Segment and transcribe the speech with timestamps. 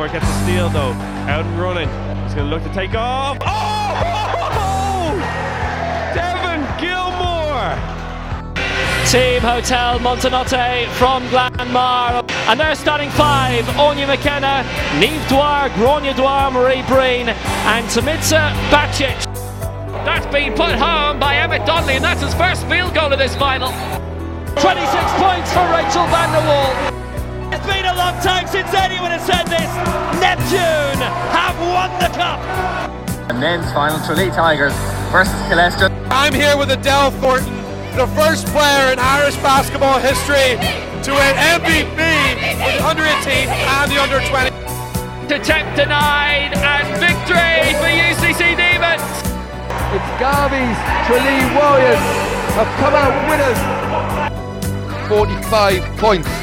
[0.00, 0.92] Gilmore gets a steal though.
[1.28, 1.88] Out and running.
[2.24, 3.36] He's going to look to take off.
[3.42, 5.12] Oh!
[6.14, 7.76] Devon Gilmore!
[9.06, 12.24] Team Hotel Montenotte from Glanmire.
[12.48, 13.68] And they're starting five.
[13.78, 14.64] Onya McKenna,
[14.98, 19.22] Neve Dwyer, Gronya Dwyer, Marie Breen, and Tamitsa Bacic.
[20.06, 23.36] That's been put home by Emmett Donnelly, and that's his first field goal of this
[23.36, 23.68] final.
[23.68, 24.64] 26
[25.20, 26.89] points for Rachel van der Wal.
[28.50, 29.70] Since anyone has said this.
[30.18, 30.98] Neptune
[31.30, 32.42] have won the cup.
[33.30, 34.74] And men's final, Tralee Tigers
[35.14, 35.86] versus Killester.
[36.10, 37.54] I'm here with Adele Thornton,
[37.94, 40.58] the first player in Irish basketball history
[41.06, 41.94] to win MVP
[42.58, 44.50] for the under 18 and the under 20.
[45.30, 49.06] Attempt denied and victory for UCC Demons.
[49.94, 50.74] It's Garvey's
[51.06, 52.02] Tralee Warriors
[52.58, 53.60] have come out winners.
[55.06, 56.39] 45 points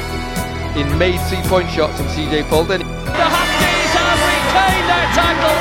[0.78, 2.78] in made three-point shots from CJ Fulton.
[2.78, 5.58] The Huskies have retained their title.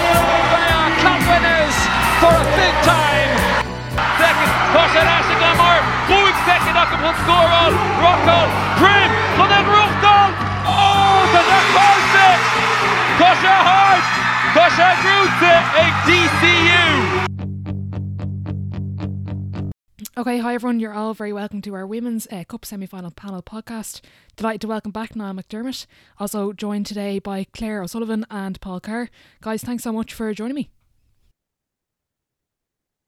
[0.54, 1.78] They are cup winners
[2.22, 3.34] for a fifth time.
[4.22, 4.52] Second,
[5.10, 5.82] Ashton Glamore.
[6.06, 7.74] Going second, Ockham will score on.
[7.98, 8.46] Rocco,
[8.78, 9.10] Prim,
[9.42, 10.26] then Ruchtal.
[10.70, 12.40] Oh, the it.
[13.18, 14.02] Caution hard.
[14.54, 15.42] Caution roots.
[15.82, 17.37] A DCU.
[20.18, 20.80] Okay, hi everyone.
[20.80, 24.02] You're all very welcome to our Women's uh, Cup semi final panel podcast.
[24.36, 25.86] Delighted to welcome back Niall McDermott.
[26.20, 29.10] Also joined today by Claire O'Sullivan and Paul Carr.
[29.42, 30.72] Guys, thanks so much for joining me.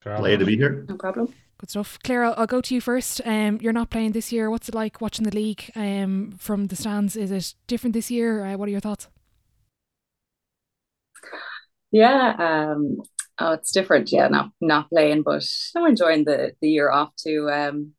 [0.04, 0.86] Glad to be here.
[0.88, 1.34] No problem.
[1.58, 1.98] Good stuff.
[2.04, 3.22] Claire, I'll, I'll go to you first.
[3.26, 4.52] Um, you're not playing this year.
[4.52, 7.16] What's it like watching the league um, from the stands?
[7.16, 8.46] Is it different this year?
[8.46, 9.08] Uh, what are your thoughts?
[11.90, 13.02] Yeah, um,
[13.40, 14.12] oh, it's different.
[14.12, 15.46] Yeah, not not playing, but
[15.76, 17.50] I'm enjoying the the year off too.
[17.50, 17.94] Um,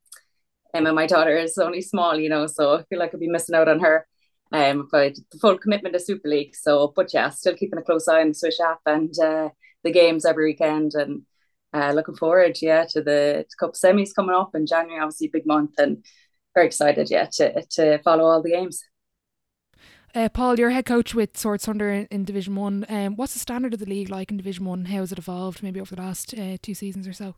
[0.74, 3.56] Emma, my daughter is only small, you know, so I feel like I'd be missing
[3.56, 4.06] out on her.
[4.52, 6.54] Um, but the full commitment to Super League.
[6.56, 9.50] So, but yeah, still keeping a close eye on the Swish app and uh,
[9.84, 11.22] the games every weekend, and
[11.72, 15.00] uh, looking forward, yeah, to the Cup semis coming up in January.
[15.00, 16.04] Obviously, big month, and
[16.54, 18.82] very excited, yeah, to to follow all the games.
[20.15, 22.84] Uh, Paul, you're head coach with Swords Thunder in, in Division One.
[22.88, 24.87] Um, what's the standard of the league like in Division One?
[24.87, 27.37] How has it evolved maybe over the last uh, two seasons or so?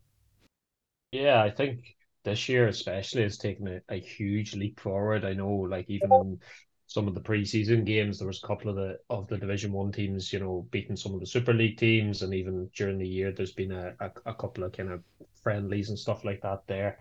[1.13, 5.25] Yeah, I think this year especially has taken a, a huge leap forward.
[5.25, 6.41] I know, like even in
[6.87, 9.93] some of the preseason games, there was a couple of the of the Division One
[9.93, 13.33] teams, you know, beating some of the Super League teams, and even during the year,
[13.33, 15.03] there's been a, a, a couple of kind of
[15.43, 16.99] friendlies and stuff like that there.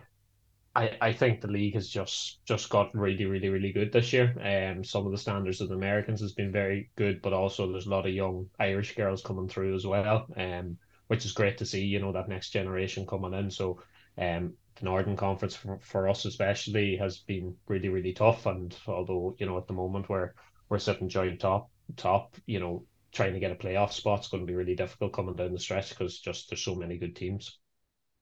[0.73, 4.33] I, I think the league has just just got really really really good this year.
[4.41, 7.87] Um, some of the standards of the Americans has been very good, but also there's
[7.87, 10.27] a lot of young Irish girls coming through as well.
[10.37, 10.77] Um,
[11.07, 11.83] which is great to see.
[11.83, 13.51] You know that next generation coming in.
[13.51, 13.81] So,
[14.17, 18.45] um, the Northern Conference for, for us especially has been really really tough.
[18.45, 20.31] And although you know at the moment we're
[20.69, 24.47] we're sitting joint top top, you know trying to get a playoff spot's going to
[24.47, 27.59] be really difficult coming down the stretch because just there's so many good teams.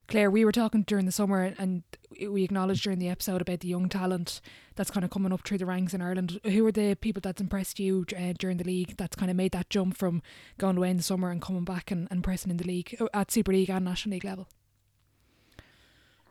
[0.10, 1.84] Claire, we were talking during the summer and
[2.28, 4.42] we acknowledged during the episode about the young talent
[4.76, 6.40] that's kind of coming up through the ranks in Ireland.
[6.44, 9.52] Who are the people that's impressed you uh, during the league that's kind of made
[9.52, 10.24] that jump from
[10.58, 13.08] going away in the summer and coming back and, and pressing in the league uh,
[13.14, 14.48] at Super League and National League level?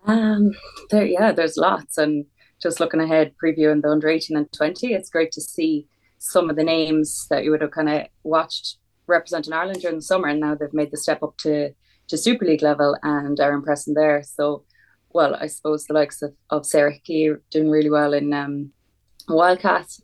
[0.07, 0.57] Um,
[0.91, 1.99] there, yeah, there's lots.
[1.99, 2.27] And
[2.61, 5.87] just looking ahead, previewing the under 18 and 20, it's great to see
[6.19, 10.03] some of the names that you would have kind of watched representing Ireland during the
[10.03, 10.27] summer.
[10.27, 11.75] And now they've made the step up to
[12.09, 14.23] to Super League level and are impressing there.
[14.23, 14.65] So,
[15.11, 18.73] well, I suppose the likes of, of Sarah Hickey doing really well in um,
[19.29, 20.03] Wildcats.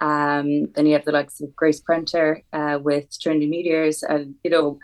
[0.00, 4.50] Um, then you have the likes of Grace Prenter uh, with Trinity Meteors, and you
[4.50, 4.78] know,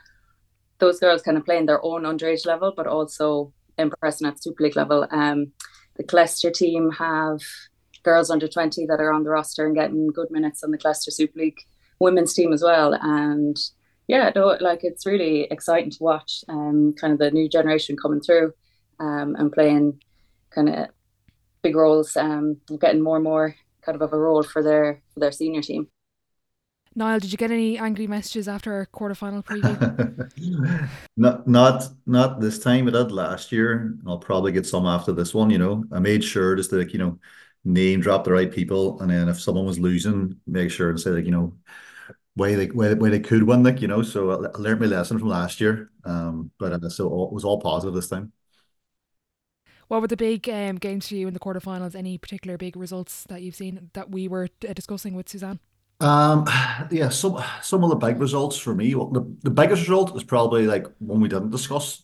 [0.79, 4.77] those girls kind of playing their own underage level, but also impressing at Super League
[4.77, 5.07] level.
[5.11, 5.53] Um,
[5.97, 7.41] the Killester team have
[8.03, 11.13] girls under 20 that are on the roster and getting good minutes on the Killester
[11.13, 11.61] Super League
[11.99, 12.95] women's team as well.
[12.95, 13.57] And
[14.11, 18.21] yeah, no, like it's really exciting to watch um, kind of the new generation coming
[18.21, 18.53] through
[18.99, 20.01] um, and playing
[20.51, 20.89] kind of
[21.63, 25.21] big roles, um, getting more and more kind of of a role for their for
[25.21, 25.87] their senior team.
[26.97, 30.89] Niall, did you get any angry messages after our quarterfinal preview?
[31.17, 32.89] not not not this time.
[32.89, 33.95] It did last year.
[34.09, 35.51] I'll probably get some after this one.
[35.51, 37.17] You know, I made sure just to like, you know
[37.63, 41.11] name drop the right people, and then if someone was losing, make sure and say
[41.11, 41.53] like you know
[42.41, 44.03] way they way, way they could win, like you know.
[44.03, 45.91] So I learned my lesson from last year.
[46.05, 48.33] Um, but uh, so all, it was all positive this time.
[49.89, 51.95] What were the big um, games for you in the quarterfinals?
[51.95, 55.61] Any particular big results that you've seen that we were uh, discussing with Suzanne?
[56.01, 56.47] Um,
[56.91, 58.95] yeah, some some of the big results for me.
[58.95, 62.03] Well, the, the biggest result is probably like one we didn't discuss,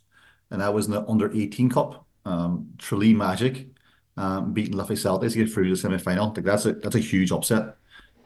[0.50, 2.06] and that was in the under eighteen cup.
[2.24, 3.68] Um, Tralee Magic
[4.16, 6.32] um, beating Liffey Celtics to get through the semi final.
[6.34, 7.76] Like that's a that's a huge upset.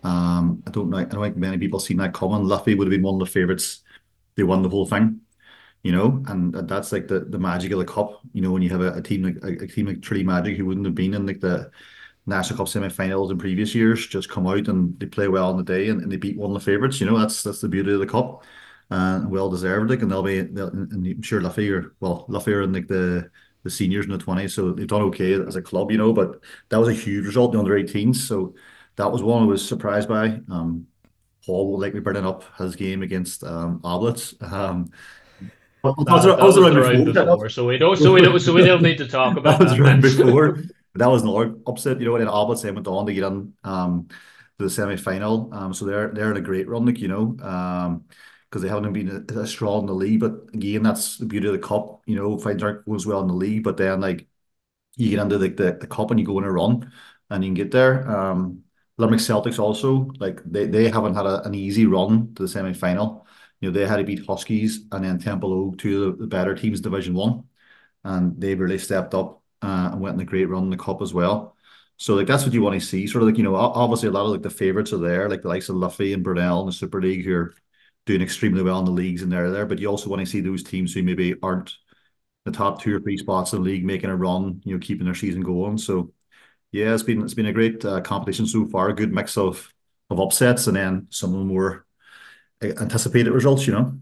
[0.02, 0.98] Um, I don't know.
[0.98, 2.44] I don't think many people seen that coming.
[2.44, 3.82] Liffey would have been one of the favourites.
[4.36, 5.20] They won the whole thing,
[5.82, 8.20] you know, and that's like the, magic of the cup.
[8.32, 10.86] You know, when you have a, team like a, team like Tralee Magic who wouldn't
[10.86, 11.70] have been in like the
[12.26, 15.62] National Cup semi-finals in previous years, just come out and they play well on the
[15.62, 17.00] day and, they beat one of the favourites.
[17.00, 18.44] You know, that's that's the beauty of the cup,
[18.90, 19.90] and well deserved.
[19.90, 23.30] Like, and they'll be, and I'm sure Liffey or well, Liffey are in like the
[23.62, 26.12] the seniors in the 20s, so they've done okay as a club, you know.
[26.12, 28.54] But that was a huge result in the under 18s, so
[29.00, 30.40] that was one I was surprised by.
[30.50, 30.86] Um,
[31.44, 34.40] Paul will likely bring up his game against um, Oblets.
[34.52, 34.90] Um,
[35.82, 38.52] that, was, that was, was around before, before so we don't, so we don't, so
[38.52, 39.64] we don't need to talk about that.
[39.64, 40.52] Was that around before.
[40.52, 40.64] But
[40.96, 42.16] that was another upset, you know.
[42.16, 44.08] And then went on to get in um,
[44.58, 45.48] to the semi final.
[45.54, 47.36] Um, so they're they're in a great run, like you know.
[47.42, 48.04] Um,
[48.50, 50.18] because they haven't been as strong in the league.
[50.18, 52.02] But again, that's the beauty of the cup.
[52.04, 54.26] You know, finds aren't going as well in the league, but then like
[54.96, 56.92] you get into the, the, the cup and you go in a run
[57.30, 58.10] and you can get there.
[58.10, 58.64] Um,
[59.00, 62.72] Limerick Celtics also like they, they haven't had a, an easy run to the semi
[62.74, 63.26] final.
[63.60, 66.54] You know, they had to beat Huskies and then Templeogue, two of the, the better
[66.54, 67.44] teams, Division One,
[68.04, 71.02] and they really stepped up uh, and went in a great run in the cup
[71.02, 71.56] as well.
[71.96, 73.06] So like that's what you want to see.
[73.06, 75.42] Sort of like you know, obviously a lot of like the favourites are there, like
[75.42, 77.54] the likes of Liffey and Brunel in the Super League who are
[78.06, 79.66] doing extremely well in the leagues and they're there.
[79.66, 81.74] But you also want to see those teams who maybe aren't
[82.44, 85.04] the top two or three spots in the league making a run, you know, keeping
[85.04, 85.78] their season going.
[85.78, 86.12] So
[86.72, 88.88] yeah, it's been it's been a great uh, competition so far.
[88.88, 89.72] A good mix of
[90.08, 91.86] of upsets and then some of the more
[92.62, 93.66] anticipated results.
[93.66, 93.98] You know.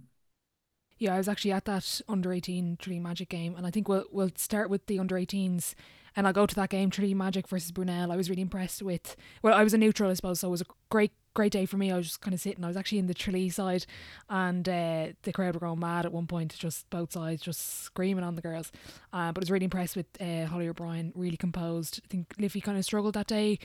[0.98, 4.04] Yeah, I was actually at that under eighteen Tralee Magic game, and I think we'll
[4.10, 5.74] we'll start with the under 18s,
[6.16, 8.10] and I'll go to that game Tralee Magic versus Brunel.
[8.12, 9.16] I was really impressed with.
[9.42, 11.76] Well, I was a neutral, I suppose, so it was a great great day for
[11.76, 11.90] me.
[11.90, 12.64] I was just kind of sitting.
[12.64, 13.86] I was actually in the Tralee side,
[14.28, 18.24] and uh, the crowd were going mad at one point, just both sides, just screaming
[18.24, 18.72] on the girls.
[19.12, 22.00] Uh, but I was really impressed with uh, Holly O'Brien, really composed.
[22.04, 23.58] I think Liffey kind of struggled that day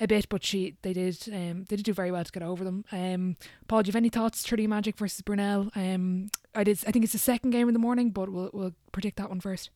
[0.00, 2.64] a bit, but she they did um, they did do very well to get over
[2.64, 2.84] them.
[2.92, 3.36] Um,
[3.68, 4.42] Paul, do you have any thoughts?
[4.42, 5.70] Tralee Magic versus Brunel.
[5.74, 6.80] Um, I did.
[6.86, 9.40] I think it's the second game in the morning, but we'll we'll predict that one
[9.40, 9.70] first.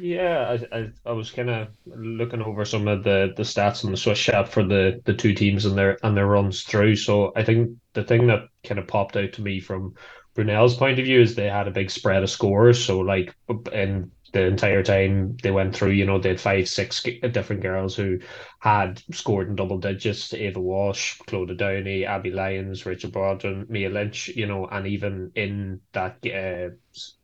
[0.00, 3.90] Yeah, I, I, I was kind of looking over some of the, the stats on
[3.90, 6.94] the Swish app for the, the two teams and their and their runs through.
[6.96, 9.94] So I think the thing that kind of popped out to me from
[10.34, 12.84] Brunel's point of view is they had a big spread of scores.
[12.84, 13.34] So like
[13.72, 17.96] in the entire time they went through, you know, they had five, six different girls
[17.96, 18.18] who
[18.58, 20.34] had scored in double digits.
[20.34, 25.80] Ava Walsh, Clodagh Downey, Abby Lyons, Rachel Brodin, Mia Lynch, you know, and even in
[25.92, 26.74] that uh,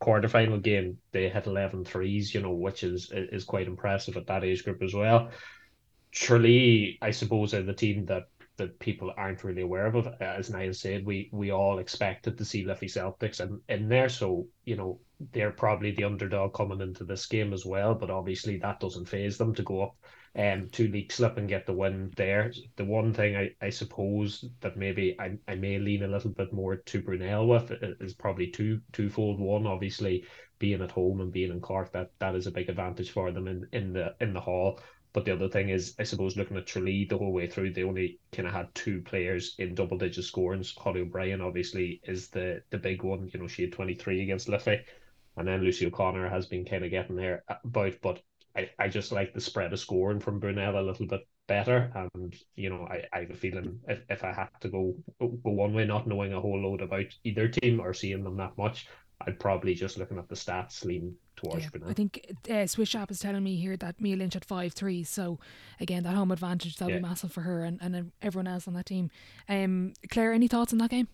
[0.03, 4.45] quarterfinal game, they hit 11 threes, you know, which is is quite impressive at that
[4.45, 5.31] age group as well.
[6.13, 8.25] Tralee, I suppose, are the team that
[8.57, 10.07] that people aren't really aware of.
[10.21, 14.09] As Niall said, we we all expected to see Liffey Celtics in, in there.
[14.09, 15.01] So, you know,
[15.33, 17.95] they're probably the underdog coming into this game as well.
[17.95, 19.97] But obviously that doesn't phase them to go up
[20.37, 22.53] um to Leixlip and get the win there.
[22.77, 26.53] The one thing I, I suppose that maybe I, I may lean a little bit
[26.53, 29.39] more to Brunel with is probably two twofold.
[29.39, 30.25] One, obviously
[30.59, 33.47] being at home and being in Cork, that that is a big advantage for them
[33.47, 34.81] in, in the in the hall.
[35.13, 37.85] But the other thing is, I suppose, looking at Tralee the whole way through, they
[37.85, 40.75] only kind of had two players in double digit scores.
[40.77, 43.31] Holly O'Brien, obviously, is the the big one.
[43.33, 44.81] You know, she had 23 against Liffey.
[45.37, 47.95] And then Lucy O'Connor has been kind of getting there about.
[48.03, 48.23] But
[48.57, 51.93] I, I just like the spread of scoring from Brunel a little bit better.
[51.95, 55.39] And, you know, I, I have a feeling if, if I had to go, go
[55.43, 58.87] one way, not knowing a whole load about either team or seeing them that much,
[59.27, 63.11] I'd probably just looking at the stats lean towards yeah, I think uh, Swish App
[63.11, 65.05] is telling me here that Mia Lynch had three.
[65.05, 65.39] So
[65.81, 66.99] again, that home advantage that'll yeah.
[66.99, 69.11] be massive for her and, and everyone else on that team.
[69.49, 71.09] Um, Claire, any thoughts on that game?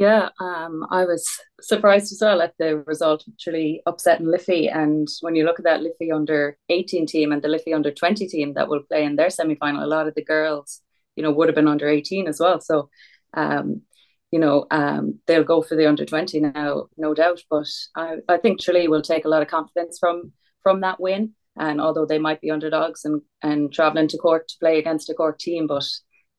[0.00, 1.28] Yeah, um, I was
[1.60, 4.66] surprised as well at the result, actually upsetting Liffey.
[4.66, 8.26] And when you look at that Liffey under 18 team and the Liffey under 20
[8.26, 10.80] team that will play in their semi final, a lot of the girls,
[11.16, 12.62] you know, would have been under 18 as well.
[12.62, 12.88] So
[13.34, 13.82] um,
[14.30, 17.42] you know, um, they'll go for the under 20 now, no doubt.
[17.50, 21.34] But I, I think Tralee will take a lot of confidence from from that win.
[21.58, 25.14] And although they might be underdogs and, and traveling to Cork to play against a
[25.14, 25.84] Cork team, but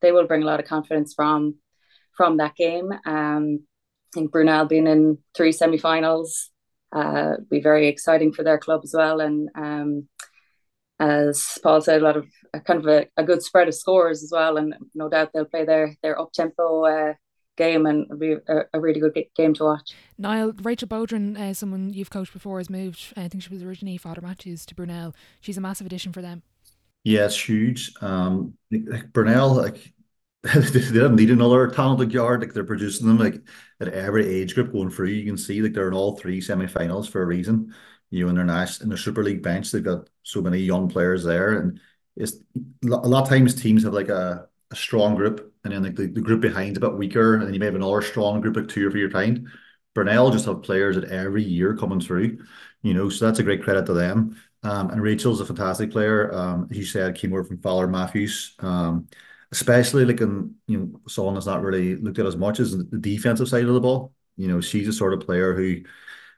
[0.00, 1.56] they will bring a lot of confidence from
[2.16, 2.92] from that game.
[3.06, 3.60] Um,
[4.14, 6.50] I think Brunel being in three semi-finals
[6.92, 9.20] uh, be very exciting for their club as well.
[9.20, 10.08] And um,
[11.00, 14.22] as Paul said, a lot of a kind of a, a, good spread of scores
[14.22, 14.58] as well.
[14.58, 17.14] And no doubt they'll play their their up tempo uh,
[17.56, 19.92] game and it'll be a, a, really good game to watch.
[20.18, 23.12] Niall, Rachel Bowdren, uh, someone you've coached before, has moved.
[23.16, 25.14] I think she was originally Father Matthews to Brunel.
[25.40, 26.42] She's a massive addition for them.
[27.04, 27.92] Yeah, it's huge.
[28.00, 29.92] Um, like Brunel, like
[30.54, 32.40] they don't need another talented yard.
[32.40, 33.40] Like they're producing them like
[33.80, 35.08] at every age group going through.
[35.08, 37.74] You can see like they're in all three semi-finals for a reason.
[38.10, 40.88] You know, in their national in their Super League bench, they've got so many young
[40.88, 41.80] players there, and
[42.16, 42.34] it's
[42.84, 46.06] a lot of times teams have like a, a strong group and then like the,
[46.06, 48.68] the group behind's a bit weaker and then you may have another strong group like
[48.68, 49.48] two or three behind.
[49.94, 52.38] Brunel just have players at every year coming through,
[52.82, 54.36] you know, so that's a great credit to them.
[54.62, 56.32] Um, and Rachel's a fantastic player.
[56.34, 58.54] Um, as you said, came over from Father Matthews.
[58.60, 59.08] Um,
[59.52, 62.98] especially like in you know someone that's not really looked at as much as the
[62.98, 64.14] defensive side of the ball.
[64.36, 65.82] You know, she's a sort of player who,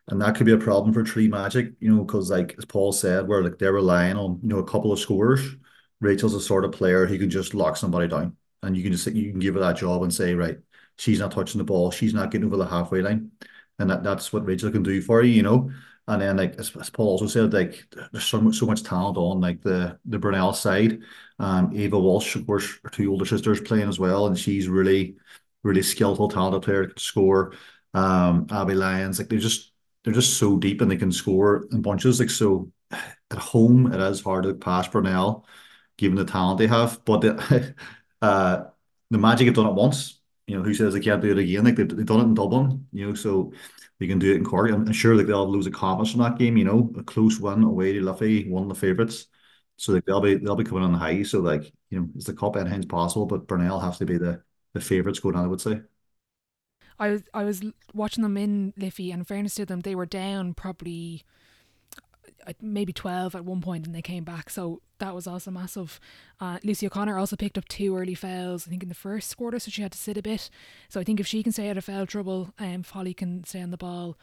[0.08, 1.72] and that could be a problem for Tralee Magic.
[1.80, 4.64] You know, because like as Paul said, where like they're relying on you know a
[4.66, 5.56] couple of scorers.
[6.00, 9.06] Rachel's a sort of player who can just lock somebody down, and you can just
[9.06, 10.58] you can give her that job and say, right,
[10.98, 13.30] she's not touching the ball, she's not getting over the halfway line,
[13.78, 15.32] and that, that's what Rachel can do for you.
[15.32, 15.70] You know,
[16.06, 19.16] and then like as, as Paul also said, like there's so much so much talent
[19.16, 21.00] on like the the Brunel side.
[21.38, 25.16] Um, Ava Walsh, of course, her two older sisters playing as well, and she's really,
[25.62, 27.54] really skillful, talented player, can score.
[27.94, 29.72] Um, Abby Lyons, like they're just
[30.04, 32.20] they're just so deep and they can score in bunches.
[32.20, 35.46] Like so, at home it is hard to pass Brunel,
[35.96, 37.04] given the talent they have.
[37.04, 37.74] But the,
[38.22, 38.64] uh,
[39.10, 40.20] the Magic have done it once.
[40.46, 41.64] You know, who says they can't do it again?
[41.64, 42.86] Like they've, they've done it in Dublin.
[42.92, 43.52] You know, so
[43.98, 44.70] they can do it in Cork.
[44.70, 46.56] I'm sure like they'll lose a confidence from that game.
[46.56, 49.26] You know, a close win away to Liffey, one of the favourites.
[49.76, 51.22] So like they'll be they'll be coming on the high.
[51.22, 54.42] So like you know, is the cup anything's possible, but Brunel have to be the
[54.74, 55.44] the favourites going on.
[55.44, 55.80] I would say.
[56.98, 60.06] I was I was watching them in Liffey, and in fairness to them, they were
[60.06, 61.22] down probably
[62.60, 64.50] maybe 12 at one point and they came back.
[64.50, 66.00] So that was also massive.
[66.40, 69.58] Uh, Lucy O'Connor also picked up two early fouls I think in the first quarter
[69.58, 70.50] so she had to sit a bit.
[70.88, 73.62] So I think if she can stay out of foul trouble um, Holly can stay
[73.62, 74.16] on the ball.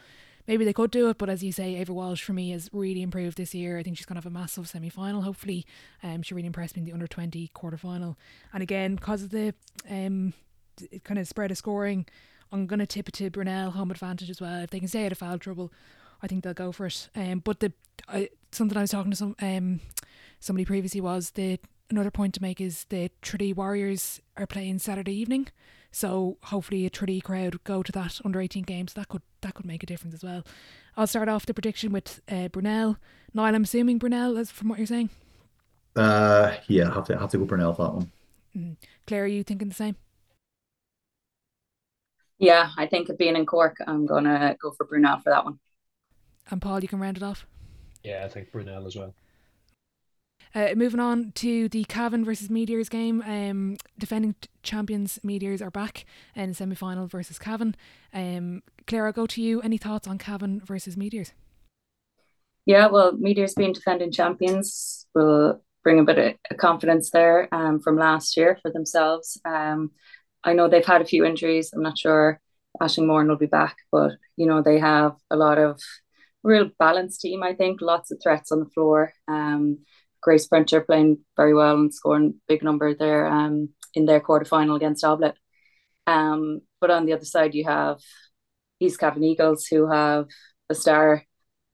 [0.48, 3.02] Maybe they could do it but as you say Ava Walsh for me has really
[3.02, 3.78] improved this year.
[3.78, 5.66] I think she's going to have a massive semi-final hopefully.
[6.04, 8.18] Um, she really impressed me in the under 20 quarter final
[8.54, 9.54] and again because of the
[9.90, 10.34] um,
[11.04, 12.06] kind of spread of scoring
[12.52, 14.62] I'm going to tip it to Brunel home advantage as well.
[14.62, 15.72] If they can stay out of foul trouble
[16.22, 17.10] I think they'll go for it.
[17.16, 17.74] Um, but the
[18.08, 19.80] I, something I was talking to some um
[20.40, 21.60] somebody previously was the
[21.90, 25.48] another point to make is the Tralee Warriors are playing Saturday evening,
[25.92, 28.94] so hopefully a Tralee crowd go to that under eighteen games.
[28.94, 30.44] That could that could make a difference as well.
[30.98, 32.98] I'll start off the prediction with uh, Brunel.
[33.34, 35.10] Niall, I'm assuming Brunel, as from what you're saying.
[35.96, 38.12] Uh, yeah, I have to have to go Brunel for that one.
[38.56, 38.76] Mm.
[39.08, 39.96] Claire, are you thinking the same?
[42.40, 45.60] Yeah, I think it being in Cork, I'm gonna go for Brunel for that one.
[46.52, 47.46] And Paul, you can round it off.
[48.04, 49.14] Yeah, I think Brunel as well.
[50.54, 53.24] Uh, moving on to the Cavan versus Meteors game.
[53.26, 56.06] Um, defending champions Meteors are back
[56.36, 57.76] in the semi final versus Cavan.
[58.14, 59.62] Um, Claire, I'll go to you.
[59.62, 61.32] Any thoughts on Cavan versus Meteors?
[62.66, 67.98] Yeah, well, Meteors being defending champions will bring a bit of confidence there um, from
[67.98, 69.40] last year for themselves.
[69.46, 69.92] Um,
[70.44, 71.72] I know they've had a few injuries.
[71.74, 72.40] I'm not sure
[72.82, 75.80] Ashling Moran will be back, but you know they have a lot of
[76.44, 77.82] real balanced team, I think.
[77.82, 79.14] Lots of threats on the floor.
[79.28, 79.80] Um,
[80.22, 84.76] Grace Printer playing very well and scoring big number there um, in their quarter final
[84.76, 85.34] against Oblet.
[86.08, 88.00] Um, but on the other side, you have
[88.80, 90.28] East Cavan Eagles, who have
[90.70, 91.24] a star,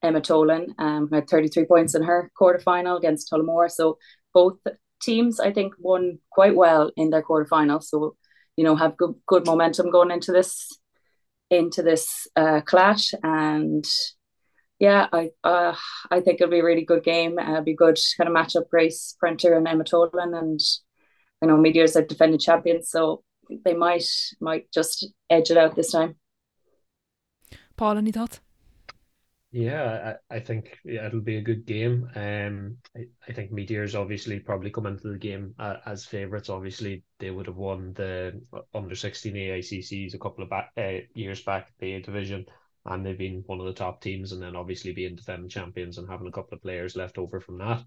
[0.02, 3.70] Emma Tolan, um, who had 33 points in her quarter final against Tullamore.
[3.72, 3.98] So
[4.34, 4.58] both
[5.02, 7.82] teams, I think, won quite well in their quarter final.
[7.82, 8.16] So,
[8.56, 10.78] you know, have good, good momentum going into this
[11.50, 13.86] into this uh, clash and
[14.80, 15.76] yeah, I uh,
[16.12, 17.40] I think it'll be a really good game.
[17.40, 20.60] Uh, be good kind of match up Grace Printer and Emma Tolan, and
[21.42, 23.24] you know Meteors are defending champions, so
[23.66, 24.06] they might
[24.40, 26.16] might just edge it out this time.
[27.76, 28.42] Paul, any thoughts?
[29.52, 32.10] Yeah, I, I think yeah, it'll be a good game.
[32.16, 36.50] Um, I, I think Meteors obviously probably come into the game uh, as favourites.
[36.50, 38.42] Obviously, they would have won the
[38.74, 42.46] under sixteen AICCs a couple of back, uh, years back, the A division
[42.88, 46.10] and they've been one of the top teams, and then obviously being defending champions and
[46.10, 47.84] having a couple of players left over from that.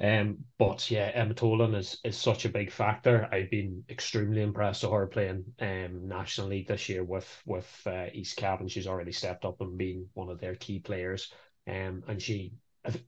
[0.00, 3.28] Um, but yeah, Emma Tolan is is such a big factor.
[3.30, 8.06] I've been extremely impressed with her playing um National League this year with with uh,
[8.12, 8.66] East Cavan.
[8.66, 11.32] She's already stepped up and been one of their key players.
[11.68, 12.54] Um, and she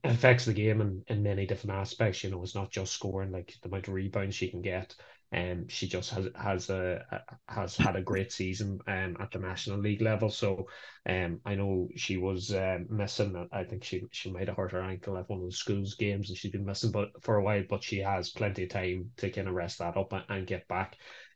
[0.03, 2.23] affects the game in, in many different aspects.
[2.23, 4.95] You know, it's not just scoring, like the amount of rebounds she can get,
[5.33, 9.79] um, she just has has a, has had a great season um, at the national
[9.79, 10.29] league level.
[10.29, 10.67] So
[11.07, 13.47] um, I know she was um, missing.
[13.51, 16.29] I think she she might have hurt her ankle at one of the schools games,
[16.29, 17.63] and she's been missing but for a while.
[17.69, 20.67] But she has plenty of time to kind of rest that up and, and get
[20.67, 20.95] back.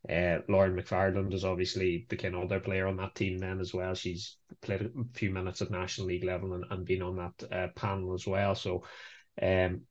[0.09, 3.73] Uh, Lauren McFarland is obviously the kind of other player on that team then as
[3.73, 3.93] well.
[3.93, 7.67] She's played a few minutes at national league level and, and been on that uh,
[7.75, 8.55] panel as well.
[8.55, 8.83] So
[9.41, 9.81] um,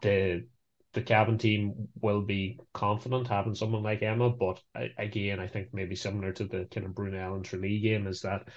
[0.00, 0.46] the
[0.94, 4.60] the Cavan team will be confident having someone like Emma, but
[4.98, 8.48] again, I think maybe similar to the kind of Brunel and Tralee game is that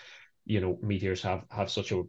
[0.46, 2.04] you know Meteors have have such a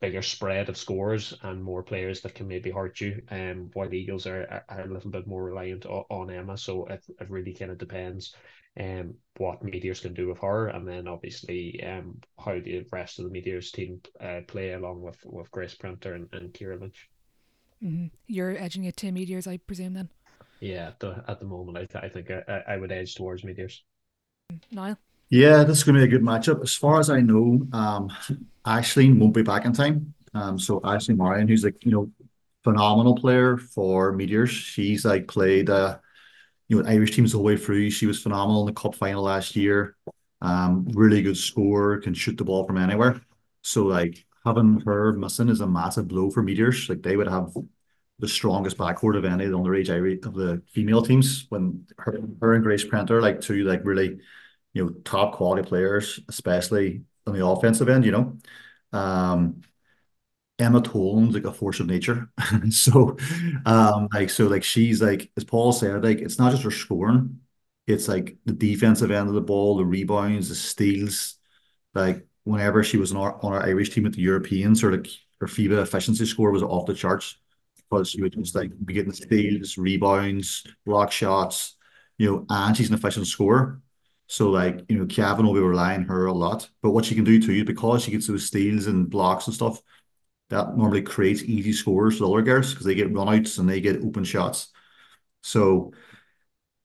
[0.00, 3.20] bigger spread of scores and more players that can maybe hurt you.
[3.30, 6.86] Um, while the Eagles are, are a little bit more reliant on, on Emma, so
[6.86, 8.34] it, it really kind of depends
[8.80, 13.24] um what Meteors can do with her, and then obviously um how the rest of
[13.24, 17.08] the Meteors team uh, play along with with Grace Printer and, and Kira Lynch.
[17.82, 18.06] Mm-hmm.
[18.26, 20.08] You're edging it to Meteors, I presume, then.
[20.60, 23.44] Yeah, at the, at the moment, I, th- I think I, I would edge towards
[23.44, 23.84] Meteors.
[24.70, 24.96] Niall.
[25.30, 26.62] Yeah, this is going to be a good matchup.
[26.62, 28.10] As far as I know, um,
[28.66, 30.14] Ashleen won't be back in time.
[30.34, 32.10] Um, so Ashling Moran, who's like you know
[32.64, 35.98] phenomenal player for Meteors, she's like played uh,
[36.68, 37.90] you know Irish teams the whole way through.
[37.90, 39.96] She was phenomenal in the cup final last year.
[40.40, 43.20] Um, really good scorer, can shoot the ball from anywhere.
[43.62, 46.88] So like having her missing is a massive blow for Meteors.
[46.88, 47.54] Like they would have
[48.18, 52.54] the strongest backcourt of any of the underage of the female teams when her, her
[52.54, 54.18] and Grace Printer like two like really
[54.74, 58.04] you know top quality players, especially on the offensive end.
[58.04, 58.38] You know,
[58.92, 59.62] um,
[60.58, 62.30] Emma Tolan's like a force of nature.
[62.70, 63.16] so,
[63.64, 67.40] um, like so, like she's like as Paul said, like it's not just her scoring,
[67.86, 71.36] it's like the defensive end of the ball, the rebounds, the steals.
[71.94, 75.08] Like whenever she was on our on our Irish team at the Europeans, or like
[75.40, 77.36] her FIBA efficiency score was off the charts
[77.76, 81.76] because she would just like be getting steals, rebounds, block shots,
[82.18, 83.80] you know, and she's an efficient scorer.
[84.26, 86.68] So like, you know, Cavan will be relying her a lot.
[86.82, 89.80] But what she can do too because she gets those steals and blocks and stuff,
[90.50, 93.80] that normally creates easy scores for the other girls because they get runouts and they
[93.80, 94.68] get open shots.
[95.42, 95.92] So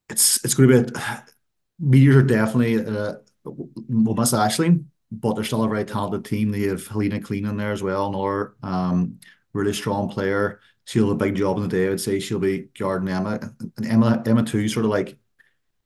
[0.10, 1.24] it's it's going to be a,
[1.80, 4.86] Meteors are definitely uh, will miss Ashleen,
[5.20, 6.52] but they're still a very talented team.
[6.52, 9.20] They have Helena Clean in there as well, another um,
[9.54, 10.60] really strong player.
[10.86, 11.88] She'll have a big job in the day.
[11.88, 14.68] I would say she'll be guarding Emma and Emma Emma too.
[14.68, 15.18] Sort of like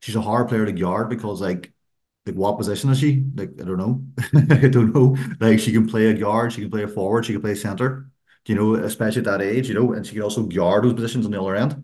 [0.02, 1.74] she's a hard player to guard because like
[2.26, 3.26] like what position is she?
[3.36, 4.04] Like I don't know.
[4.56, 5.16] I don't know.
[5.40, 8.10] Like she can play a guard, she can play a forward, she can play center.
[8.48, 11.26] You know, especially at that age, you know, and she can also guard those positions
[11.26, 11.84] on the other end.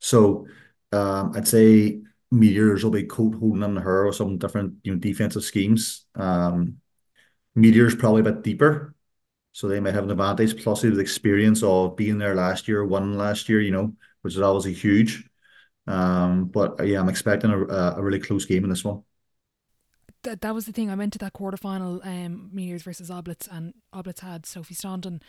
[0.00, 0.48] So
[0.92, 4.98] um, I'd say Meteors will be coat holding on her or some different, you know,
[4.98, 6.06] defensive schemes.
[6.14, 6.78] Um,
[7.54, 8.94] Meteors probably a bit deeper,
[9.52, 10.62] so they might have an advantage.
[10.62, 14.40] Plus, the experience of being there last year, winning last year, you know, which is
[14.40, 15.28] obviously huge.
[15.86, 19.02] Um, but yeah, I'm expecting a, a really close game in this one
[20.26, 20.90] that that was the thing.
[20.90, 25.22] I went to that quarterfinal, um, Meteors versus Oblats, and Oblats had Sophie Staunton,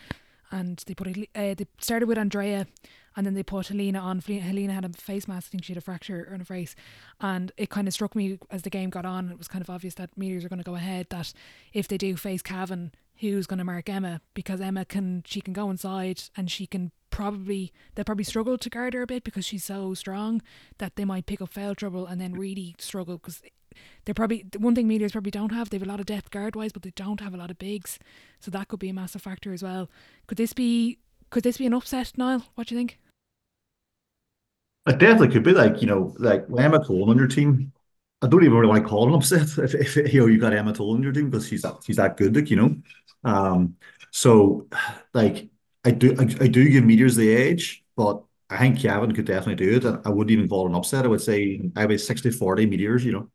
[0.51, 2.67] and they put uh, they started with Andrea,
[3.15, 4.19] and then they put Helena on.
[4.19, 5.49] Helena had a face mask.
[5.49, 6.75] I think she had a fracture on her face,
[7.19, 9.29] and it kind of struck me as the game got on.
[9.29, 11.07] It was kind of obvious that Meteors are going to go ahead.
[11.10, 11.33] That
[11.73, 15.53] if they do face Cavan, who's going to mark Emma because Emma can she can
[15.53, 19.45] go inside and she can probably they'll probably struggle to guard her a bit because
[19.45, 20.41] she's so strong
[20.77, 23.41] that they might pick up foul trouble and then really struggle because
[24.05, 25.69] they're probably the one thing Meteors probably don't have.
[25.69, 27.59] They have a lot of depth guard wise, but they don't have a lot of
[27.59, 27.99] bigs,
[28.39, 29.89] so that could be a massive factor as well.
[30.27, 32.43] Could this be could this be an upset, Niall?
[32.55, 32.99] What do you think?
[34.87, 37.73] It definitely could be like you know like Emma Cole on your team.
[38.21, 40.53] I don't even really want to call an upset if, if you know you got
[40.53, 42.75] Emma Toll on your team because she's that she's that good, like you know.
[43.23, 43.75] Um,
[44.11, 44.67] so
[45.13, 45.49] like
[45.83, 49.55] I do I, I do give Meteors the edge, but I think Cavan could definitely
[49.55, 49.85] do it.
[49.85, 51.05] And I wouldn't even call it an upset.
[51.05, 53.29] I would say I would 60 40 Meteors, you know.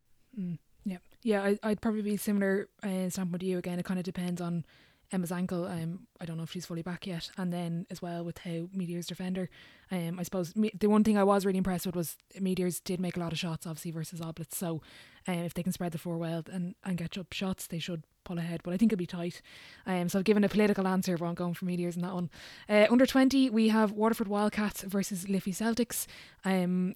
[1.23, 3.79] Yeah, I, I'd probably be similar uh, standpoint to you again.
[3.79, 4.65] It kind of depends on
[5.13, 5.67] Emma's ankle.
[5.67, 8.69] Um, I don't know if she's fully back yet, and then as well with how
[8.73, 9.51] Meteors defender.
[9.91, 12.99] Um, I suppose me, the one thing I was really impressed with was Meteors did
[12.99, 14.55] make a lot of shots, obviously versus Oblats.
[14.55, 14.81] So,
[15.29, 18.03] um, if they can spread the four well and and get up shots, they should
[18.25, 18.63] pull ahead.
[18.65, 19.43] But I think it'll be tight.
[19.87, 22.31] Um, so I've given a political answer, but going for Meteors in that one.
[22.69, 26.07] Uh, under twenty, we have Waterford Wildcats versus Liffey Celtics.
[26.45, 26.95] Um,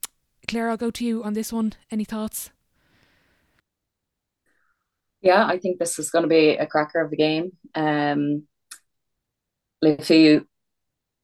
[0.49, 1.75] Claire, I'll go to you on this one.
[1.91, 2.51] Any thoughts?
[5.27, 7.51] Yeah, I think this is going to be a cracker of a game.
[7.75, 8.47] Um,
[9.83, 10.41] Liffey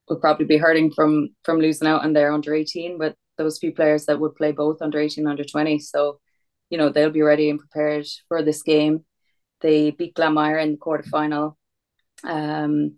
[0.08, 3.72] will probably be hurting from from losing out on their under eighteen with those few
[3.72, 5.78] players that would play both under eighteen and under twenty.
[5.78, 6.20] So,
[6.70, 9.04] you know, they'll be ready and prepared for this game.
[9.60, 11.54] They beat Glanmire in the quarterfinal.
[12.24, 12.96] Um,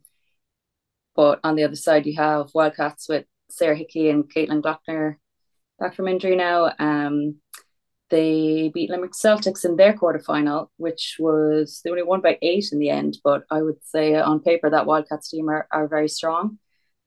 [1.15, 5.17] but on the other side, you have Wildcats with Sarah Hickey and Caitlin Glockner
[5.79, 6.73] back from injury now.
[6.79, 7.37] Um,
[8.11, 12.79] they beat Limerick Celtics in their quarterfinal, which was they only won by eight in
[12.79, 13.19] the end.
[13.25, 16.59] But I would say on paper that Wildcats team are, are very strong.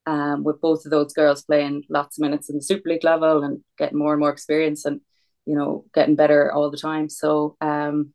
[0.06, 3.44] Um, with both of those girls playing lots of minutes in the Super League level
[3.44, 5.02] and getting more and more experience and
[5.46, 7.10] you know getting better all the time.
[7.10, 8.14] So um,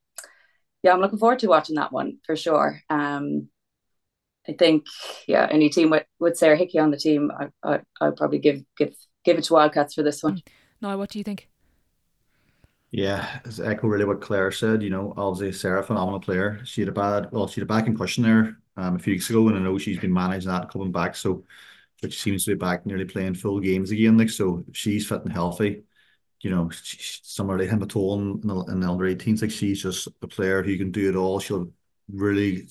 [0.82, 2.80] yeah, I'm looking forward to watching that one for sure.
[2.88, 3.48] Um,
[4.48, 4.86] I think
[5.28, 8.64] yeah, any team with, with Sarah Hickey on the team, I I I'd probably give
[8.78, 10.42] give give it to Wildcats for this one.
[10.80, 11.51] No, what do you think?
[12.92, 14.82] Yeah, it's echo really what Claire said.
[14.82, 16.60] You know, obviously Sarah, phenomenal player.
[16.64, 19.30] She had a bad, well, she had a back concussion there um, a few weeks
[19.30, 21.16] ago, and I know she's been managing that coming back.
[21.16, 21.44] So,
[22.02, 24.18] but she seems to be back nearly playing full games again.
[24.18, 25.84] Like so, she's fit and healthy.
[26.42, 30.08] You know, somewhere like Emma Tolan in the, in the under 18s, like she's just
[30.22, 31.40] a player who can do it all.
[31.40, 31.72] She'll
[32.12, 32.68] really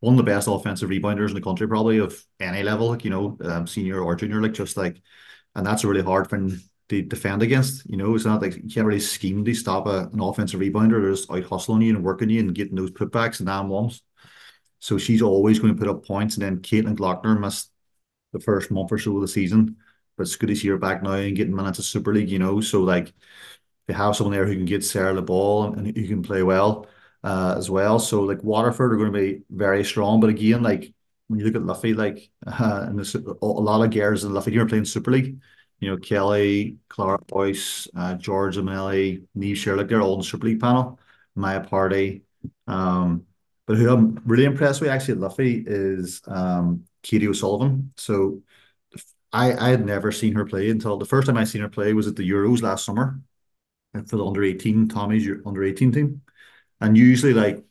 [0.00, 3.10] one of the best offensive rebounders in the country, probably of any level, like you
[3.10, 5.00] know, um, senior or junior, like just like,
[5.54, 6.60] and that's a really hard thing
[7.00, 7.88] defend against.
[7.88, 11.00] You know, it's not like you can't really scheme to stop a, an offensive rebounder.
[11.00, 14.02] They're just out hustling you and working you and getting those putbacks and damn ones.
[14.80, 16.36] So she's always going to put up points.
[16.36, 17.70] And then Caitlin Glockner missed
[18.32, 19.76] the first month or so of the season,
[20.16, 22.38] but it's good to see her back now and getting minutes of Super League, you
[22.38, 22.60] know.
[22.60, 23.12] So like
[23.86, 26.42] they have someone there who can get Sarah the ball and, and who can play
[26.42, 26.86] well
[27.22, 27.98] uh, as well.
[27.98, 30.20] So like Waterford are going to be very strong.
[30.20, 30.92] But again, like
[31.28, 34.66] when you look at Liffey, like uh, and a lot of gears in Liffey here
[34.66, 35.38] playing Super League.
[35.82, 40.46] You know, Kelly, Clara Boyce, uh, George Amelli, Neve Sherlock, they're all in the Super
[40.46, 41.00] League panel.
[41.34, 42.22] Maya Party.
[42.68, 43.26] Um,
[43.66, 47.92] but who I'm really impressed with actually at Liffey is um, Katie O'Sullivan.
[47.96, 48.42] So
[49.32, 51.94] I, I had never seen her play until the first time I seen her play
[51.94, 53.20] was at the Euros last summer
[54.06, 56.22] for the under 18, Tommy's under 18 team.
[56.80, 57.64] And usually, like,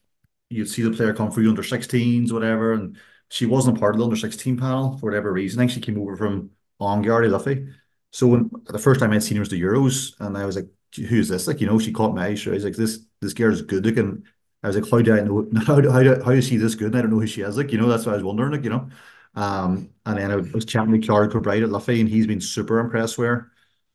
[0.50, 2.97] you'd see the player come through under 16s, whatever, and
[3.30, 5.60] she wasn't a part of the under 16 panel for whatever reason.
[5.60, 7.67] I think she came over from Ongardy Liffey.
[8.12, 10.67] So when the first time I'd seen her was the Euros, and I was like,
[10.95, 12.38] "Who's this?" Like, you know, she caught my eye.
[12.47, 14.24] I was like, "This this girl is good looking."
[14.63, 15.47] I was like, "How do I know?
[15.65, 17.41] How do how do, how is she this good?" And I don't know who she
[17.41, 17.58] is.
[17.58, 18.52] Like, you know, that's what I was wondering.
[18.52, 18.89] Like, you know,
[19.36, 22.80] um, and then I was chatting with Charlie Kilbride at Liffey, and he's been super
[22.80, 23.52] impressed with her.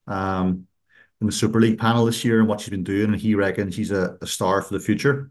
[0.07, 0.67] Um,
[1.21, 3.75] in the Super League panel this year and what she's been doing, and he reckons
[3.75, 5.31] she's a, a star for the future.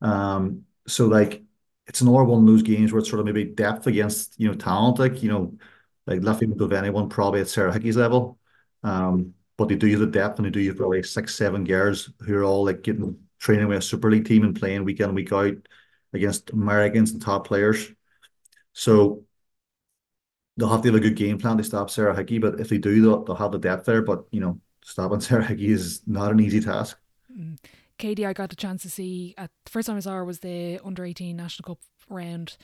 [0.00, 1.42] Um, so like
[1.86, 4.54] it's another one of those games where it's sort of maybe depth against you know
[4.54, 5.54] talent, like you know,
[6.06, 8.38] like would have anyone probably at Sarah Hickey's level.
[8.82, 12.10] Um, but they do have the depth and they do have probably six, seven girls
[12.20, 15.14] who are all like getting training with a Super League team and playing week in,
[15.14, 15.54] week out
[16.12, 17.90] against Americans and top players.
[18.72, 19.24] So
[20.56, 22.78] they'll have to have a good game plan to stop Sarah Hickey, but if they
[22.78, 24.02] do, they'll, they'll have the depth there.
[24.02, 26.98] But you know, stopping Sarah Hickey is not an easy task.
[27.36, 27.58] Mm.
[27.96, 30.40] Katie, I got the chance to see at the first time I saw her was
[30.40, 32.56] the under 18 National Cup round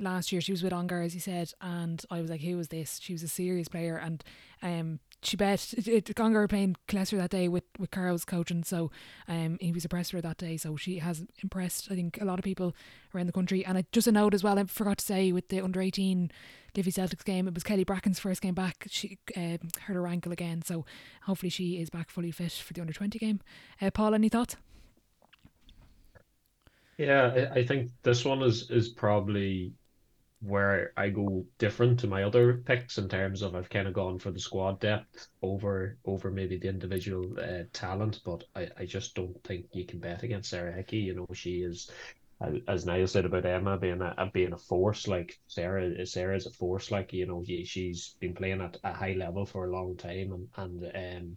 [0.00, 0.40] last year.
[0.40, 2.98] She was with Ongar, as you said, and I was like, who was this?
[3.02, 4.22] She was a serious player, and
[4.62, 8.90] um, she bet it, Ongar playing Killester that day with with Carl's coaching, so
[9.26, 10.56] um, he was with her that day.
[10.56, 12.74] So she has impressed, I think, a lot of people
[13.14, 13.64] around the country.
[13.64, 16.30] And I just a note as well, I forgot to say with the under 18
[16.76, 17.48] Liffey Celtics game.
[17.48, 18.86] It was Kelly Bracken's first game back.
[18.88, 20.84] She uh, hurt her ankle again, so
[21.22, 23.40] hopefully she is back fully fit for the under 20 game.
[23.80, 24.56] Uh, Paul, any thoughts?
[26.98, 29.72] Yeah, I think this one is is probably
[30.40, 34.18] where I go different to my other picks in terms of I've kind of gone
[34.18, 39.14] for the squad depth over over maybe the individual uh, talent, but I, I just
[39.14, 40.98] don't think you can bet against Sarah Hickey.
[40.98, 41.90] You know, she is
[42.68, 46.50] as Niall said about Emma being a being a force, like Sarah Sarah is a
[46.50, 50.46] force, like you know she's been playing at a high level for a long time,
[50.56, 51.36] and and um,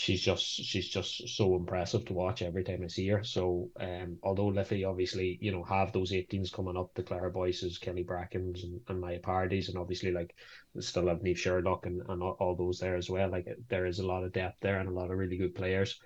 [0.00, 3.22] she's just she's just so impressive to watch every time I see her.
[3.22, 7.76] So um, although Liffey obviously you know have those 18s coming up, the Clara Boyces,
[7.76, 10.34] Kelly Brackens, and, and Maya Parties, and obviously like
[10.78, 13.30] still have Neve Sherlock and, and all those there as well.
[13.30, 16.00] Like there is a lot of depth there and a lot of really good players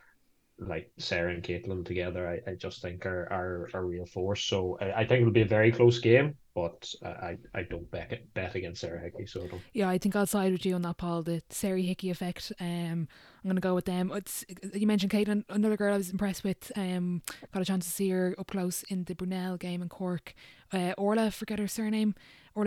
[0.59, 4.45] like Sarah and Caitlin together, I, I just think are, are a real force.
[4.45, 8.23] So I, I think it'll be a very close game, but I, I don't bet,
[8.35, 9.27] bet against Sarah Hickey.
[9.27, 9.62] So I don't.
[9.73, 11.23] Yeah, I think I'll side with you on that, Paul.
[11.23, 12.53] The Sarah Hickey effect.
[12.61, 13.09] Um,
[13.45, 14.11] I'm to go with them.
[14.14, 16.73] It's you mentioned Caitlin, another girl I was impressed with.
[16.77, 20.35] Um, got a chance to see her up close in the Brunel game in Cork.
[20.73, 22.14] Uh, Orla, forget her surname.
[22.57, 22.64] Or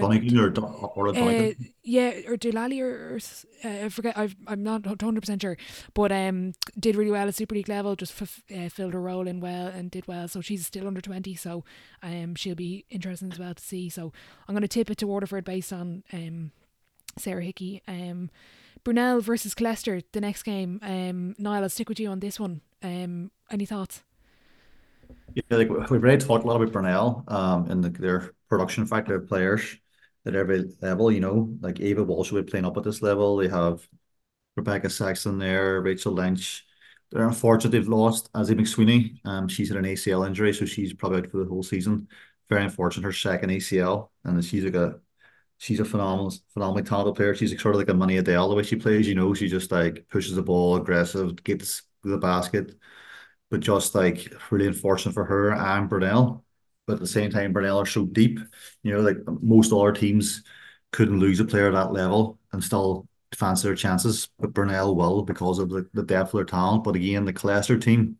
[0.96, 3.20] or, or uh, yeah, or Delali or, or
[3.64, 4.18] uh, I forget.
[4.18, 5.58] i am not hundred percent sure,
[5.94, 7.96] but um, did really well at Super League level.
[7.96, 10.28] Just f- uh, filled her role in well and did well.
[10.28, 11.36] So she's still under twenty.
[11.36, 11.64] So
[12.04, 13.90] um, she'll be interesting as well to see.
[13.90, 14.12] So
[14.48, 16.52] I'm going to tip it to Waterford based on um,
[17.18, 17.82] Sarah Hickey.
[17.88, 18.30] Um,
[18.84, 20.80] Brunel versus Killester, the next game.
[20.82, 22.62] Um, Niall, I'll stick with you on this one.
[22.84, 24.04] Um, any thoughts?
[25.34, 29.20] Yeah, like we've already talked a lot about Brunel um, and the, their production factor
[29.20, 29.78] players
[30.26, 31.12] at every level.
[31.12, 33.38] You know, like Ava Walsh will be playing up at this level.
[33.38, 33.88] They have
[34.56, 36.66] Rebecca Sexton there, Rachel Lynch.
[37.12, 39.26] They're unfortunate they've lost Izzy McSweeney.
[39.26, 42.08] Um, she's had an ACL injury, so she's probably out for the whole season.
[42.50, 45.00] Very unfortunate, her second ACL, and she's like a
[45.58, 47.36] she's a phenomenal, phenomenally talented player.
[47.36, 49.08] She's like, sort of like a Money Adele the way she plays.
[49.08, 52.76] You know, she just like pushes the ball, aggressive, gets the basket
[53.50, 56.46] but just like really unfortunate for her and Brunel.
[56.88, 58.40] But at the same time, Brunel are so deep,
[58.84, 60.44] you know, like most other teams
[60.92, 64.30] couldn't lose a player at that level and still fancy their chances.
[64.40, 66.86] But Brunel will because of the, the depth of their talent.
[66.86, 68.18] But again, the Clester team,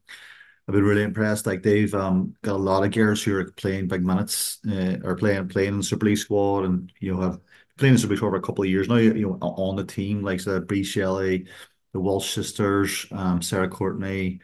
[0.68, 1.46] I've been really impressed.
[1.46, 5.16] Like they've um, got a lot of girls who are playing big minutes, uh, or
[5.16, 7.40] playing playing in the Super League squad, and you know have
[7.78, 8.98] playing in the Super League for a couple of years now.
[8.98, 11.48] You know, on the team, like the Bree Shelley,
[11.94, 14.42] the Walsh sisters, um, Sarah Courtney,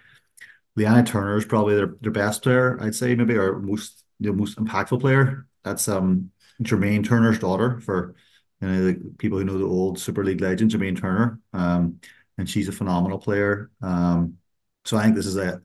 [0.76, 4.58] Leanna Turner is probably their, their best player, I'd say, maybe or most the most
[4.58, 5.48] impactful player.
[5.64, 8.16] That's um Jermaine Turner's daughter for
[8.62, 11.40] you know the people who know the old Super League legend, Jermaine Turner.
[11.54, 12.00] Um,
[12.38, 13.72] and she's a phenomenal player.
[13.82, 14.38] Um,
[14.86, 15.62] so I think this is a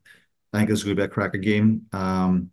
[0.52, 1.86] I think this is going to be a cracker game.
[1.92, 2.50] Um,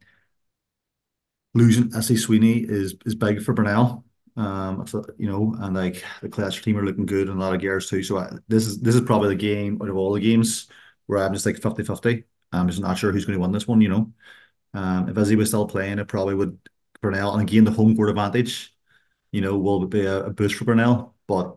[1.53, 4.03] losing Essie Sweeney is is big for Brunel.
[4.37, 4.85] Um,
[5.17, 7.89] you know, and like the Killester team are looking good and a lot of gears
[7.89, 8.03] too.
[8.03, 10.67] So I, this is this is probably the game out of all the games
[11.05, 12.23] where I'm just like 50-50.
[12.51, 14.11] I'm just not sure who's going to win this one, you know.
[14.75, 16.59] Um, if Izzy was still playing, it probably would
[17.01, 17.33] Brunel.
[17.33, 18.75] And again, the home court advantage,
[19.31, 21.15] you know, will be a, a boost for Brunel.
[21.27, 21.55] But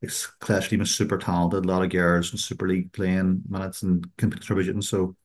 [0.00, 3.82] this Clash team is super talented, a lot of girls and Super League playing minutes
[3.82, 4.80] and contributing.
[4.82, 5.16] So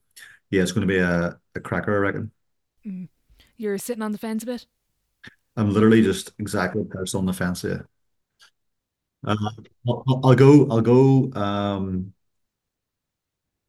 [0.50, 2.32] yeah, it's going to be a, a cracker, I reckon.
[2.84, 3.08] Mm.
[3.56, 4.66] You're sitting on the fence a bit?
[5.56, 7.88] I'm literally just exactly person on the fence here.
[9.26, 9.36] Uh,
[9.88, 10.68] I'll, I'll, go.
[10.70, 11.32] I'll go.
[11.32, 12.12] Um,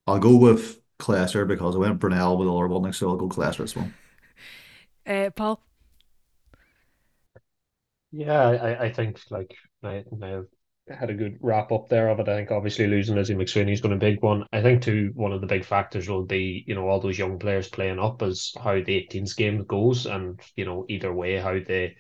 [0.06, 3.64] I'll go with Killester because I went Brunel with Oliver Butnick, so I'll go Killester
[3.64, 3.92] as well.
[5.06, 5.62] Uh, Paul.
[8.12, 10.42] Yeah, I, I think like I, I
[10.90, 12.30] had a good wrap up there of it.
[12.30, 14.46] I think obviously losing Lizzie McSweeney is going to be a big one.
[14.54, 17.40] I think too one of the big factors will be you know all those young
[17.40, 21.60] players playing up as how the 18s game goes, and you know either way how
[21.60, 21.98] they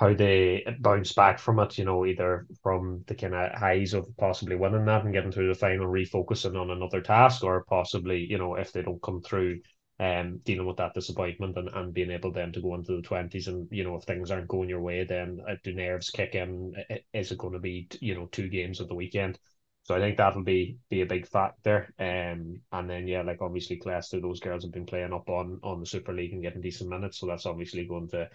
[0.00, 1.78] how they bounce back from it.
[1.78, 5.48] You know either from the kind of highs of possibly winning that and getting through
[5.48, 9.60] the final, refocusing on another task, or possibly you know if they don't come through
[10.00, 13.48] um, dealing with that disappointment and, and being able then to go into the twenties
[13.48, 16.72] and you know if things aren't going your way then uh, do nerves kick in
[17.12, 19.38] is it going to be you know two games at the weekend
[19.82, 23.78] so I think that'll be be a big factor um and then yeah like obviously
[23.78, 26.88] Killester those girls have been playing up on on the Super League and getting decent
[26.88, 28.30] minutes so that's obviously going to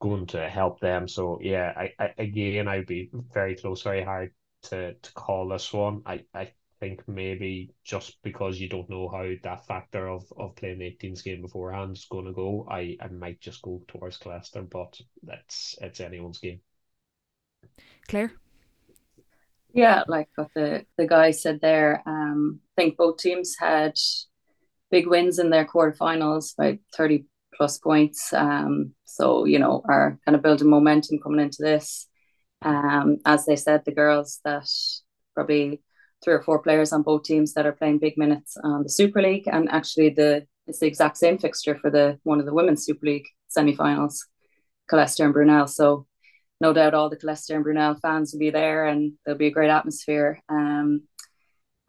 [0.00, 4.32] going to help them so yeah I, I again I'd be very close very hard
[4.64, 9.30] to to call this one I I think maybe just because you don't know how
[9.42, 13.08] that factor of, of playing the 18s game beforehand is going to go, I, I
[13.08, 16.60] might just go towards Killester, but that's it's anyone's game.
[18.08, 18.32] Claire?
[19.72, 23.96] Yeah, like what the, the guy said there, um, I think both teams had
[24.90, 27.26] big wins in their quarterfinals by 30
[27.60, 28.32] plus points.
[28.32, 32.08] Um, so, you know, are kind of building momentum coming into this.
[32.62, 34.66] Um, as they said, the girls that
[35.34, 35.82] probably
[36.24, 39.20] three or four players on both teams that are playing big minutes on the Super
[39.20, 42.86] League, and actually the it's the exact same fixture for the one of the women's
[42.86, 44.26] Super League semi-finals,
[44.90, 45.66] Killester and Brunel.
[45.66, 46.06] So
[46.62, 49.56] no doubt all the Killester and Brunel fans will be there, and there'll be a
[49.58, 50.40] great atmosphere.
[50.48, 51.02] Um,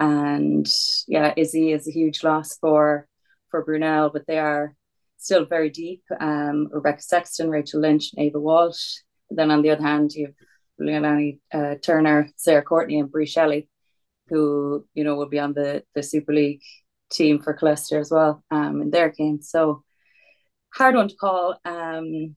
[0.01, 0.67] and
[1.07, 3.07] yeah, Izzy is a huge loss for
[3.51, 4.75] for Brunel, but they are
[5.21, 6.03] still very deep.
[6.19, 8.97] Um, Rebecca Sexton, Rachel Lynch, Ava Walsh.
[9.29, 10.35] then on the other hand, you have
[10.79, 13.69] Leonie uh, Turner, Sarah Courtney, and Bree Shelley
[14.31, 16.61] who you know will be on the the Super League
[17.11, 19.41] team for Killester as well um, in their game.
[19.41, 19.83] So
[20.73, 21.59] hard one to call.
[21.65, 22.35] Um,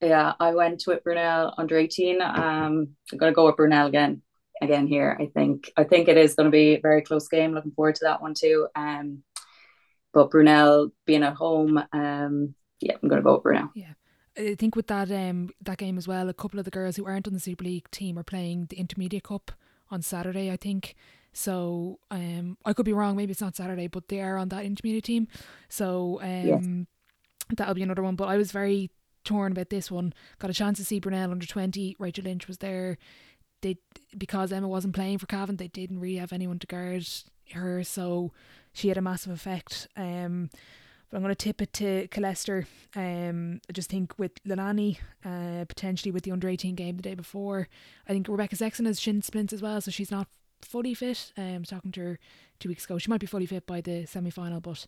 [0.00, 2.20] yeah, I went with Brunel under 18.
[2.20, 4.22] Um, I'm gonna go with Brunel again
[4.62, 5.16] again here.
[5.18, 7.54] I think I think it is gonna be a very close game.
[7.54, 8.68] Looking forward to that one too.
[8.76, 9.22] Um,
[10.12, 13.70] but Brunel being at home, um, yeah, I'm gonna go with Brunel.
[13.74, 13.92] Yeah.
[14.38, 17.04] I think with that um that game as well, a couple of the girls who
[17.04, 19.50] aren't on the Super League team are playing the Intermediate Cup
[19.90, 20.94] on Saturday, I think.
[21.32, 23.16] So um, I could be wrong.
[23.16, 25.28] Maybe it's not Saturday, but they are on that intermediate team.
[25.68, 27.56] So um, yes.
[27.56, 28.16] that'll be another one.
[28.16, 28.90] But I was very
[29.24, 30.12] torn about this one.
[30.38, 31.96] Got a chance to see Brunel under twenty.
[31.98, 32.98] Rachel Lynch was there.
[33.62, 33.76] They
[34.16, 37.06] because Emma wasn't playing for Cavan, they didn't really have anyone to guard
[37.52, 38.32] her, so
[38.72, 39.88] she had a massive effect.
[39.96, 40.50] Um,
[41.10, 42.66] but I'm going to tip it to Killester.
[42.94, 47.14] Um, I just think with Lilani, uh, potentially with the under 18 game the day
[47.14, 47.68] before,
[48.08, 50.28] I think Rebecca Sexton has shin splints as well, so she's not
[50.62, 51.32] fully fit.
[51.36, 52.18] Um, I was talking to her
[52.60, 52.98] two weeks ago.
[52.98, 54.86] She might be fully fit by the semi final, but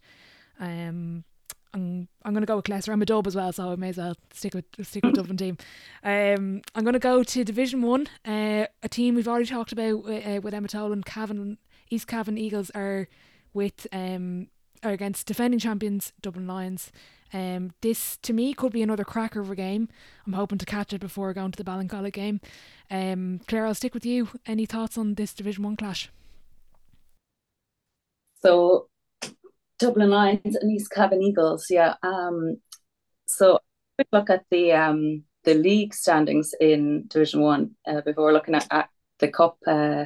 [0.61, 1.25] um,
[1.75, 2.92] I'm I'm gonna go with Cleicester.
[2.92, 5.37] I'm a dub as well, so I may as well stick with stick with Dublin
[5.37, 5.57] team.
[6.05, 8.07] Um, I'm gonna go to Division One.
[8.25, 11.05] Uh, a team we've already talked about uh, with Emma Tolan.
[11.05, 11.59] Cavan
[11.90, 13.09] East Cavan Eagles are
[13.55, 14.49] with um
[14.85, 16.93] or against defending champions Dublin Lions.
[17.33, 19.88] Um, this to me could be another cracker of a game.
[20.27, 22.41] I'm hoping to catch it before going to the Ballincollig game.
[22.91, 24.29] Um, Claire, I'll stick with you.
[24.45, 26.11] Any thoughts on this Division One clash?
[28.43, 28.88] So,
[29.79, 31.95] Dublin Lions and East Cavan Eagles, yeah.
[32.03, 32.57] Um,
[33.27, 33.61] so
[33.97, 38.67] quick look at the um the league standings in Division One uh, before looking at,
[38.71, 38.88] at
[39.19, 40.05] the cup uh,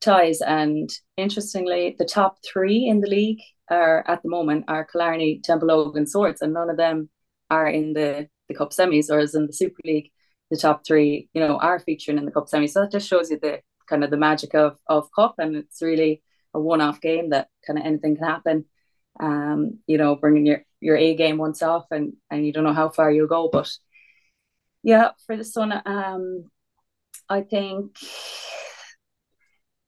[0.00, 0.40] ties.
[0.40, 5.96] And interestingly, the top three in the league are at the moment are Killarney, Templeogue,
[5.96, 7.08] and Swords, and none of them
[7.50, 10.10] are in the the cup semis, whereas in the Super League,
[10.50, 12.70] the top three, you know, are featuring in the cup semis.
[12.70, 15.82] So that just shows you the kind of the magic of of cup, and it's
[15.82, 16.22] really
[16.54, 18.64] a one off game that kind of anything can happen.
[19.20, 22.72] Um, you know, bringing your your A game once off, and and you don't know
[22.72, 23.70] how far you'll go, but
[24.82, 26.44] yeah, for this one, um,
[27.28, 27.96] I think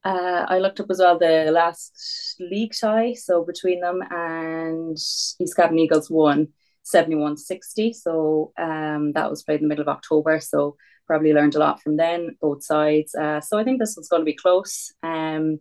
[0.05, 5.57] uh, I looked up as well the last league tie, so between them and East
[5.57, 6.49] Cavan Eagles won
[6.85, 7.93] 71 60.
[7.93, 10.41] So um, that was played in the middle of October.
[10.41, 13.15] So probably learned a lot from then, both sides.
[13.15, 14.93] Uh, so I think this one's going to be close.
[15.03, 15.61] Um,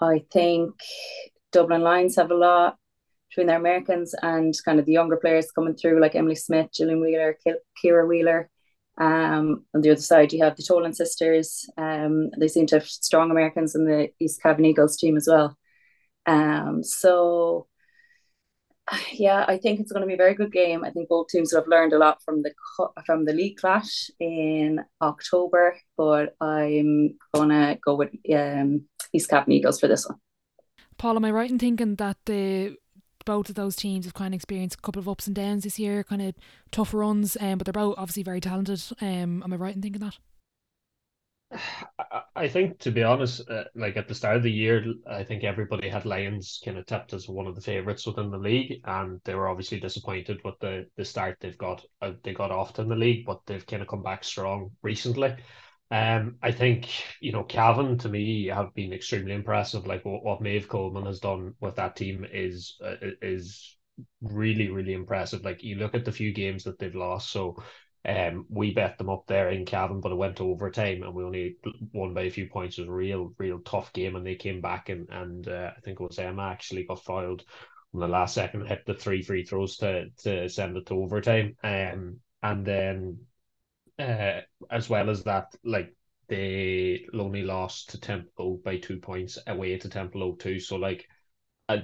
[0.00, 0.72] I think
[1.52, 2.76] Dublin Lions have a lot
[3.28, 7.00] between their Americans and kind of the younger players coming through, like Emily Smith, Gillian
[7.00, 7.36] Wheeler,
[7.82, 8.50] Kira Wheeler.
[8.98, 11.68] Um, on the other side, you have the Tolan sisters.
[11.76, 15.56] Um, they seem to have strong Americans in the East Cavan Eagles team as well.
[16.26, 17.66] Um, so
[19.12, 20.84] yeah, I think it's going to be a very good game.
[20.84, 22.52] I think both teams have learned a lot from the
[23.06, 29.80] from the league clash in October, but I'm gonna go with um, East Cavan Eagles
[29.80, 30.18] for this one.
[30.98, 32.76] Paul, am I right in thinking that the
[33.24, 35.78] both of those teams have kind of experienced a couple of ups and downs this
[35.78, 36.34] year, kind of
[36.70, 38.82] tough runs, um, but they're both obviously very talented.
[39.00, 40.18] Um, am I right in thinking that?
[42.34, 45.44] I think, to be honest, uh, like at the start of the year, I think
[45.44, 49.20] everybody had Lions kind of tipped as one of the favourites within the league, and
[49.24, 51.84] they were obviously disappointed with the the start they've got.
[52.00, 55.36] Uh, they got off in the league, but they've kind of come back strong recently.
[55.92, 56.88] Um, I think
[57.20, 59.86] you know Cavan to me have been extremely impressive.
[59.86, 63.76] Like what, what Maeve Coleman has done with that team is uh, is
[64.22, 65.44] really really impressive.
[65.44, 67.62] Like you look at the few games that they've lost, so
[68.06, 71.24] um, we bet them up there in Cavan, but it went to overtime and we
[71.24, 71.56] only
[71.92, 72.78] won by a few points.
[72.78, 75.80] It was a real, real tough game, and they came back and and uh, I
[75.80, 77.44] think it was Emma actually got fouled
[77.92, 81.54] on the last second, hit the three free throws to to send it to overtime.
[81.62, 83.18] Um, and then
[84.02, 85.94] uh, as well as that, like
[86.28, 90.60] they only lost to Temple by two points away to Temple too.
[90.60, 91.06] So like,
[91.68, 91.78] uh,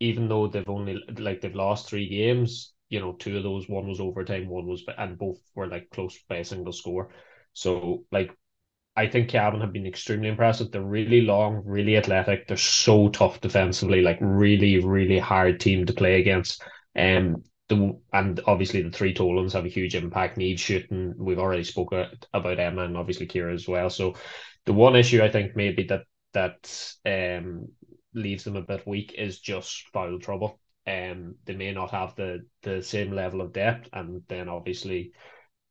[0.00, 3.88] even though they've only like they've lost three games, you know, two of those, one
[3.88, 7.10] was overtime, one was, and both were like close by a single score.
[7.54, 8.32] So, like,
[8.96, 10.70] I think Cavan have been extremely impressive.
[10.70, 12.46] They're really long, really athletic.
[12.48, 16.62] They're so tough defensively, like really, really hard team to play against.
[16.96, 20.36] Um, the and obviously the three Tolans have a huge impact.
[20.36, 21.14] Need shooting.
[21.16, 21.92] We've already spoke
[22.32, 23.90] about Emma and obviously Kira as well.
[23.90, 24.14] So,
[24.64, 27.68] the one issue I think maybe that that um
[28.14, 32.46] leaves them a bit weak is just foul trouble um, they may not have the
[32.62, 35.12] the same level of depth, and then obviously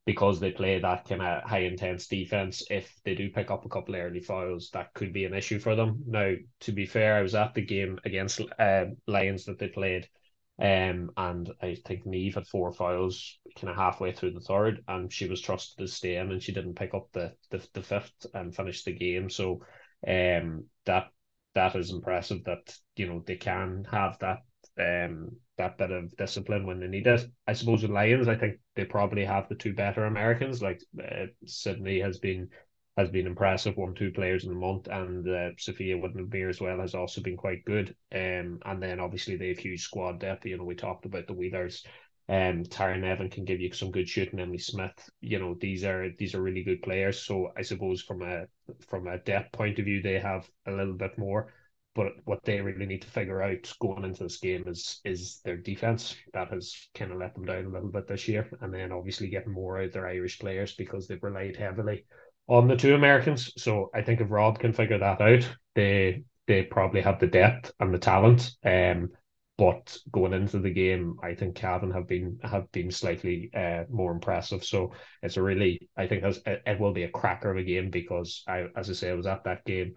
[0.05, 3.69] because they play that kind of high intense defense, if they do pick up a
[3.69, 6.03] couple early fouls, that could be an issue for them.
[6.05, 10.08] Now, to be fair, I was at the game against uh, Lions that they played,
[10.57, 15.11] um, and I think Neve had four fouls kind of halfway through the third, and
[15.11, 18.25] she was trusted to stay in, and she didn't pick up the the, the fifth
[18.33, 19.29] and finish the game.
[19.29, 19.61] So,
[20.07, 21.07] um, that
[21.55, 24.43] that is impressive that you know they can have that
[24.79, 27.25] um, that bit of discipline when they need it.
[27.47, 30.61] I suppose with Lions, I think they probably have the two better Americans.
[30.61, 32.49] Like uh, Sydney has been
[32.97, 36.79] has been impressive, won two players in a month, and uh, Sophia Wittenberg as well
[36.79, 37.95] has also been quite good.
[38.13, 40.45] Um, and then obviously they have huge squad depth.
[40.45, 41.86] You know, we talked about the Wheelers.
[42.27, 44.39] Um, Tara Nevin can give you some good shooting.
[44.39, 47.21] Emily Smith, you know, these are these are really good players.
[47.21, 48.45] So I suppose from a
[48.88, 51.53] from a depth point of view, they have a little bit more.
[51.93, 55.58] But what they really need to figure out going into this game is is their
[55.58, 56.15] defense.
[56.34, 59.27] That has kind of let them down a little bit this year, and then obviously
[59.27, 62.05] getting more out of their Irish players because they've relied heavily
[62.47, 63.51] on the two Americans.
[63.57, 67.71] So I think if Rob can figure that out, they they probably have the depth
[67.79, 68.51] and the talent.
[68.63, 69.09] Um,
[69.57, 74.11] but going into the game, I think Cavan have been have been slightly uh, more
[74.11, 74.65] impressive.
[74.65, 74.91] So
[75.23, 78.65] it's a really, I think it will be a cracker of a game because I,
[78.75, 79.95] as I say, I was at that game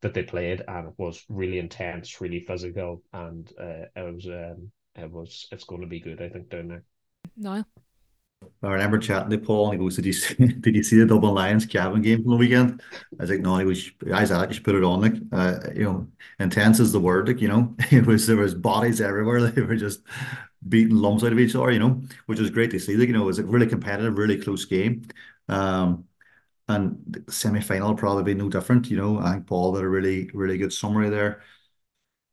[0.00, 4.70] that they played, and it was really intense, really physical, and uh, it was um,
[4.94, 6.84] it was it's going to be good, I think, down there.
[7.36, 7.66] Niall.
[8.62, 11.06] I remember chatting to Paul and he goes, Did you see, did you see the
[11.06, 12.82] Dublin Lions Cavan game from the weekend?
[13.18, 15.84] I was like, No, he was that you should put it on like uh, you
[15.84, 17.74] know, intense is the word, like, you know.
[17.90, 20.02] It was there was bodies everywhere, they were just
[20.68, 22.96] beating lumps out of each other, you know, which was great to see.
[22.96, 25.06] Like, you know, it was a really competitive, really close game.
[25.48, 26.04] Um
[26.68, 28.90] and the semi final probably be no different.
[28.90, 31.42] You know, I think Paul did a really, really good summary there.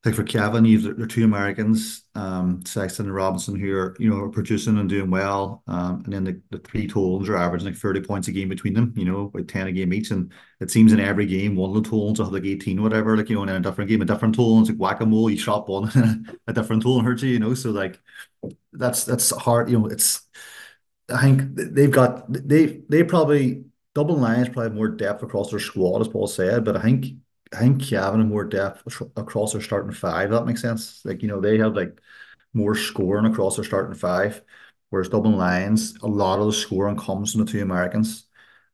[0.04, 4.18] Like for Cavan, you've the two Americans, um, Sexton and Robinson, who are you know
[4.18, 7.78] are producing and doing well, um, and then the, the three Tolans are averaging like
[7.78, 10.72] thirty points a game between them, you know, about ten a game each, and it
[10.72, 13.36] seems in every game one of the Tolans will have like eighteen whatever, like you
[13.36, 15.92] know, in a different game, a different Tolan, like whack a mole, you shot one,
[16.48, 18.00] a different Tolan hurts you, you know, so like
[18.74, 20.22] that's that's hard, you know, it's
[21.10, 26.02] I think they've got they they probably Dublin Lions probably more depth across their squad,
[26.02, 27.08] as Paul said, but I think
[27.54, 30.30] I think Cavan have more depth across their starting five.
[30.30, 31.04] That makes sense.
[31.04, 32.00] Like, you know, they have like
[32.54, 34.42] more scoring across their starting five,
[34.90, 38.26] whereas Dublin Lions, a lot of the scoring comes from the two Americans.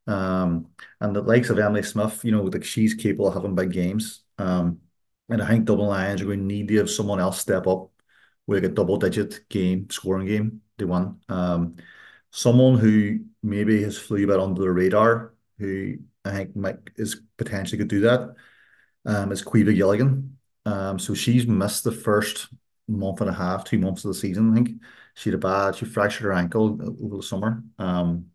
[0.05, 0.67] Um,
[1.01, 4.21] and the likes of Emily Smith, you know, like she's capable of having big games.
[4.37, 4.79] Um,
[5.29, 7.91] and I think Dublin Lions are going to need to have someone else step up
[8.45, 11.19] with like a double digit game, scoring game, they won.
[11.29, 11.77] Um,
[12.31, 17.21] someone who maybe has flew a bit under the radar, who I think might is
[17.37, 18.35] potentially could do that
[19.07, 20.37] is Caoimhe Gilligan.
[20.65, 22.49] Um, so she's missed the first
[22.87, 24.51] month and a half, two months of the season.
[24.51, 24.81] I think
[25.15, 27.63] she had a bad, she fractured her ankle over the summer.
[27.79, 28.27] Um,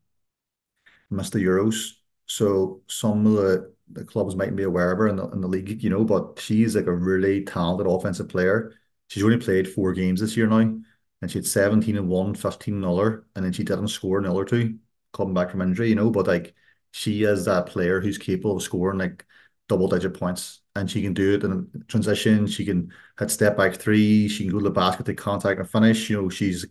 [1.10, 1.92] missed the Euros.
[2.26, 5.48] So some of the, the clubs might be aware of her in the, in the
[5.48, 8.72] league, you know, but she's like a really talented offensive player.
[9.08, 12.74] She's only played four games this year now, and she had 17 and 1, 15
[12.76, 14.78] and other, and then she didn't score another two
[15.12, 16.54] coming back from injury, you know, but like
[16.92, 19.26] she is that player who's capable of scoring like
[19.68, 22.46] double digit points and she can do it in a transition.
[22.46, 24.28] She can hit step back three.
[24.28, 26.08] She can go to the basket, take contact and finish.
[26.08, 26.66] You know, she's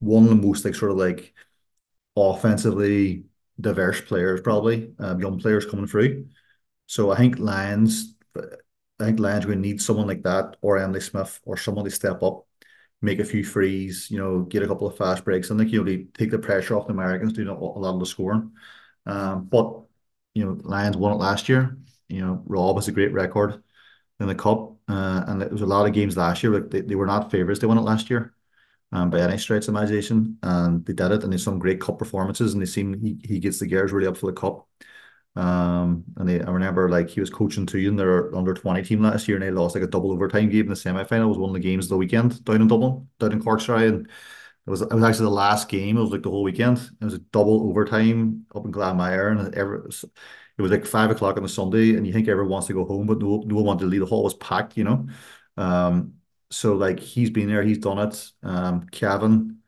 [0.00, 1.34] one of the most like sort of like
[2.16, 3.24] offensively
[3.60, 6.26] diverse players, probably um, young players coming through.
[6.86, 11.00] So I think Lions, I think Lions going to need someone like that, or Emily
[11.00, 12.46] Smith, or someone to step up,
[13.02, 15.78] make a few frees, you know, get a couple of fast breaks, and like you
[15.78, 18.52] know, they take the pressure off the Americans doing a lot of the scoring.
[19.06, 19.82] Um, but
[20.34, 21.76] you know, Lions won it last year.
[22.08, 23.62] You know, Rob has a great record
[24.20, 26.52] in the cup, uh, and there was a lot of games last year.
[26.52, 28.34] Like they, they were not favourites; they won it last year,
[28.92, 31.24] um, by any stretch of imagination, and they did it.
[31.24, 34.08] And there's some great cup performances, and they seem he, he gets the gears really
[34.08, 34.68] up for the cup.
[35.36, 39.02] Um, and they, I remember like he was coaching too in their under twenty team
[39.02, 41.28] last year, and they lost like a double overtime game in the semi final.
[41.28, 43.88] Was one of the games of the weekend down in Dublin, down in Cork, sorry,
[43.88, 45.96] and it was it was actually the last game.
[45.96, 46.78] It was like the whole weekend.
[47.00, 49.88] It was a double overtime up in Glanmire, and ever
[50.56, 52.84] it was like five o'clock on a Sunday, and you think everyone wants to go
[52.84, 54.00] home, but no, no one wanted to leave.
[54.00, 55.06] The hall was packed, you know.
[55.56, 56.14] Um,
[56.50, 58.30] so like he's been there, he's done it.
[58.42, 59.62] Um, Cavan,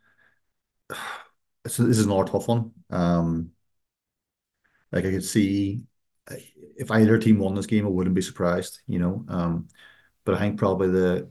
[1.64, 2.72] this is another tough one.
[2.91, 3.53] Um,
[4.93, 5.84] like I could see
[6.76, 9.24] if either team won this game, I wouldn't be surprised, you know.
[9.28, 9.68] Um,
[10.24, 11.30] but I think probably the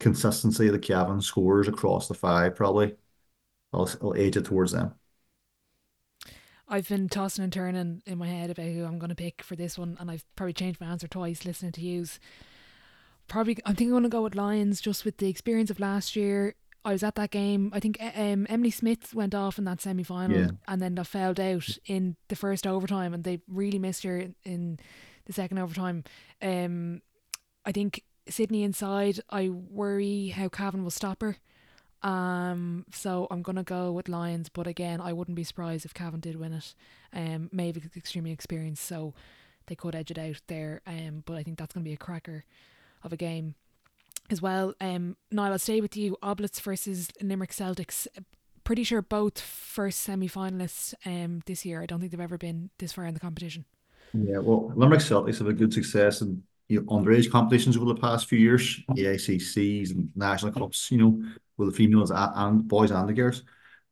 [0.00, 2.96] consistency of the Cavan scores across the five probably
[3.72, 4.94] I'll, I'll age it towards them.
[6.70, 9.56] I've been tossing and turning in my head about who I'm going to pick for
[9.56, 12.20] this one, and I've probably changed my answer twice listening to yous.
[13.26, 16.14] Probably, I think I'm going to go with Lions just with the experience of last
[16.14, 16.54] year.
[16.84, 17.70] I was at that game.
[17.74, 20.50] I think um, Emily Smith went off in that semi final, yeah.
[20.68, 24.78] and then they fell out in the first overtime, and they really missed her in
[25.26, 26.04] the second overtime.
[26.40, 27.02] Um,
[27.66, 29.20] I think Sydney inside.
[29.28, 31.36] I worry how Cavan will stop her.
[32.02, 36.20] Um, so I'm gonna go with Lions, but again, I wouldn't be surprised if Cavan
[36.20, 36.74] did win it.
[37.12, 39.14] Um, maybe extremely experienced, so
[39.66, 40.80] they could edge it out there.
[40.86, 42.44] Um, but I think that's gonna be a cracker
[43.02, 43.54] of a game
[44.30, 44.74] as well.
[44.80, 46.16] Um, Niall, I'll stay with you.
[46.22, 48.06] Oblates versus Limerick Celtics.
[48.64, 51.82] Pretty sure both first semi finalists um this year.
[51.82, 53.64] I don't think they've ever been this far in the competition.
[54.12, 58.00] Yeah, well, Limerick Celtics have a good success in you know, underage competitions over the
[58.00, 60.90] past few years, the ACCs and national cups.
[60.90, 61.22] You know,
[61.56, 63.42] with the females and, and boys and the girls.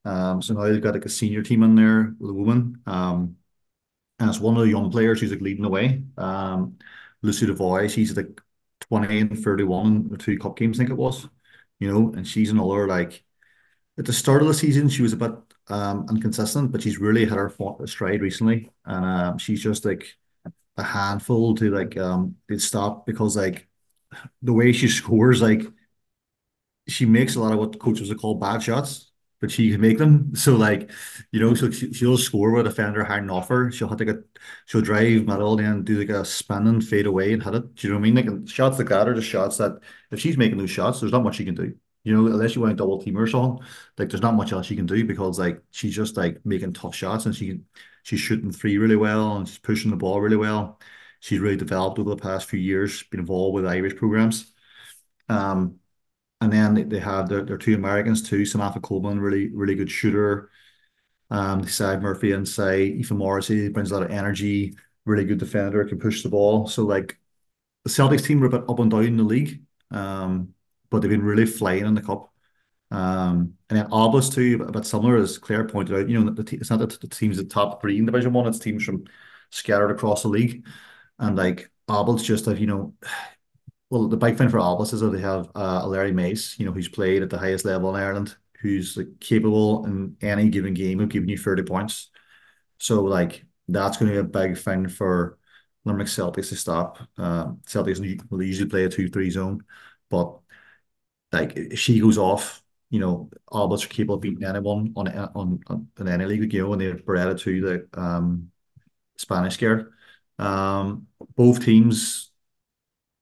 [0.05, 2.81] Um, so now they've got like a senior team in there with a woman.
[2.87, 3.37] Um,
[4.19, 6.03] and it's one of the young players who's like leading the way.
[6.17, 6.79] Um,
[7.23, 8.41] Lucy Devoy, she's like
[8.81, 11.29] 20 and 31 in the two cup games, I think it was,
[11.79, 13.25] you know, and she's another like
[13.99, 15.33] at the start of the season, she was a bit
[15.69, 17.53] um inconsistent, but she's really hit her
[17.87, 18.71] stride recently.
[18.87, 20.17] And um, she's just like
[20.79, 23.69] a handful to like um to stop because like
[24.43, 25.63] the way she scores, like
[26.89, 29.11] she makes a lot of what coaches would call bad shots,
[29.41, 30.33] but she can make them.
[30.37, 30.91] So like,
[31.33, 33.71] you know, so she, she'll score with a defender hanging off her.
[33.71, 34.17] She'll have to get,
[34.67, 37.75] she'll drive middle and do like a spin and fade away and hit it.
[37.75, 38.39] Do you know what I mean?
[38.41, 41.23] Like shots like that are just shots that if she's making those shots, there's not
[41.25, 41.75] much she can do.
[42.05, 43.65] You know, unless you want to double team her something,
[43.99, 46.95] like there's not much else she can do because like she's just like making tough
[46.95, 47.61] shots and she
[48.09, 50.81] she's shooting three really well and she's pushing the ball really well.
[51.21, 54.55] She's really developed over the past few years, been involved with Irish programs.
[55.29, 55.79] Um,
[56.41, 60.51] and then they have their, their two Americans too, Samantha Coleman, really really good shooter.
[61.31, 65.85] Um, Side Murphy and say Aoife Morrissey brings a lot of energy, really good defender,
[65.85, 66.67] can push the ball.
[66.67, 67.19] So like
[67.85, 69.63] the Celtics team were a bit up and down in the league.
[69.91, 70.55] Um,
[70.91, 72.33] but they've been really flying in the cup.
[72.91, 76.71] Um, and then Oblis too, but similar as Claire pointed out, you know, the, it's
[76.71, 79.05] not that the teams at top three in Division One, it's teams from
[79.51, 80.67] scattered across the league.
[81.19, 82.95] And like Oblis just have, you know,
[83.91, 86.73] well, the big thing for Oblis is that they have uh, Larry Mace, you know,
[86.73, 91.01] who's played at the highest level in Ireland, who's like, capable in any given game
[91.01, 92.11] of giving you 30 points.
[92.79, 95.39] So like that's going to be a big thing for
[95.85, 96.99] Limerick Celtics to stop.
[97.17, 99.65] Uh, Celtics will usually play a 2-3 zone,
[100.11, 100.39] but
[101.33, 105.61] like if she goes off, you know, Albert are capable of beating anyone on on,
[105.67, 108.51] on in any league, you know, and they're Beretta to the um
[109.17, 109.93] Spanish gear.
[110.39, 112.31] Um, both teams,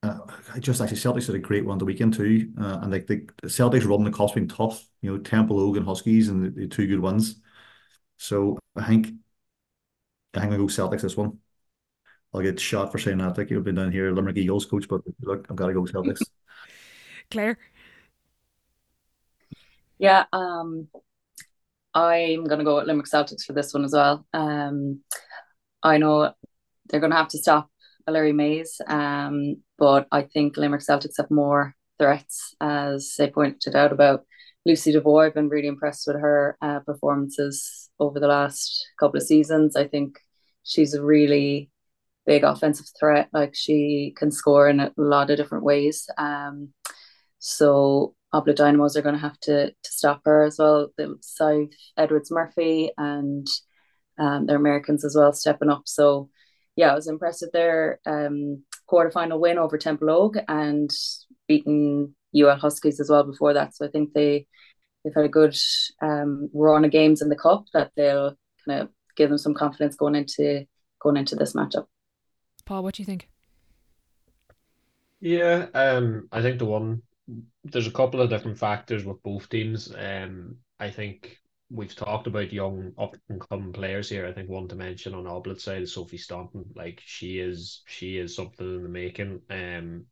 [0.02, 0.18] uh,
[0.60, 3.48] just actually Celtics had a great one the weekend too, uh, and like the, the
[3.48, 6.86] Celtics run the cost being tough, you know, Temple and Huskies and the, the, two
[6.86, 7.40] good ones.
[8.18, 9.08] So I think
[10.34, 11.38] I think I go Celtics this one.
[12.34, 13.30] I'll get shot for saying that.
[13.30, 15.84] I think you've been down here Limerick Eagles coach, but look, I've got to go
[15.84, 16.22] Celtics.
[17.30, 17.58] Claire.
[19.98, 20.88] Yeah, um,
[21.94, 24.26] I'm going to go with Limerick Celtics for this one as well.
[24.34, 25.00] Um,
[25.82, 26.32] I know
[26.88, 27.70] they're going to have to stop
[28.06, 33.92] Larry Mays, um, but I think Limerick Celtics have more threats, as they pointed out
[33.92, 34.24] about
[34.66, 35.26] Lucy DeVore.
[35.26, 39.76] I've been really impressed with her uh, performances over the last couple of seasons.
[39.76, 40.18] I think
[40.64, 41.70] she's a really
[42.26, 43.28] big offensive threat.
[43.32, 46.08] Like she can score in a lot of different ways.
[46.18, 46.74] Um,
[47.38, 50.88] so Oblate Dynamos are going to have to to stop her as well.
[50.98, 53.46] The South Edwards Murphy and
[54.18, 55.82] um, they're Americans as well stepping up.
[55.86, 56.28] So
[56.76, 60.90] yeah, I was impressed with their um, quarterfinal win over Templeogue and
[61.48, 63.74] beating UL Huskies as well before that.
[63.74, 64.46] So I think they
[65.02, 65.56] they've had a good
[66.02, 69.96] um, run of games in the cup that they'll kind of give them some confidence
[69.96, 70.66] going into
[71.00, 71.86] going into this matchup.
[72.66, 73.30] Paul, what do you think?
[75.20, 77.02] Yeah, um, I think the one
[77.64, 79.92] there's a couple of different factors with both teams.
[79.96, 81.38] Um, I think
[81.70, 84.26] we've talked about young up and coming players here.
[84.26, 86.64] I think one to mention on Oblit side is Sophie Staunton.
[86.74, 89.40] Like she is she is something in the making.
[89.50, 90.06] Um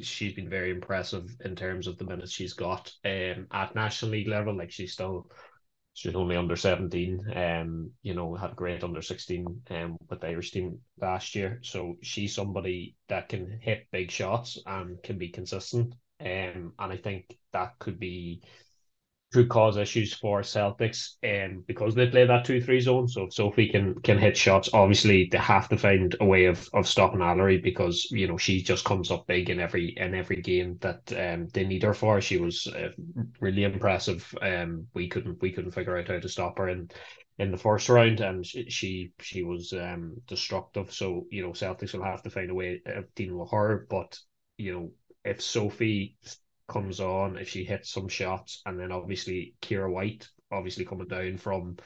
[0.00, 4.28] she's been very impressive in terms of the minutes she's got um at National League
[4.28, 4.56] level.
[4.56, 5.30] Like she's still
[5.92, 10.28] she's only under 17 um you know had a great under 16 um with the
[10.28, 15.28] Irish team last year so she's somebody that can hit big shots and can be
[15.28, 18.42] consistent um and I think that could be
[19.32, 23.06] could cause issues for Celtics um, because they play that 2-3 zone.
[23.08, 26.66] So if Sophie can can hit shots, obviously they have to find a way of,
[26.72, 30.40] of stopping Alarie because you know she just comes up big in every in every
[30.40, 32.22] game that um, they need her for.
[32.22, 32.88] She was uh,
[33.40, 34.34] really impressive.
[34.40, 36.88] Um, we couldn't we couldn't figure out how to stop her in
[37.38, 40.90] in the first round, and she she was um destructive.
[40.90, 43.86] So you know Celtics will have to find a way of dealing with her.
[43.90, 44.18] But
[44.56, 44.90] you know
[45.28, 46.16] if Sophie
[46.68, 51.38] comes on, if she hits some shots, and then obviously Kira White, obviously coming down
[51.38, 51.76] from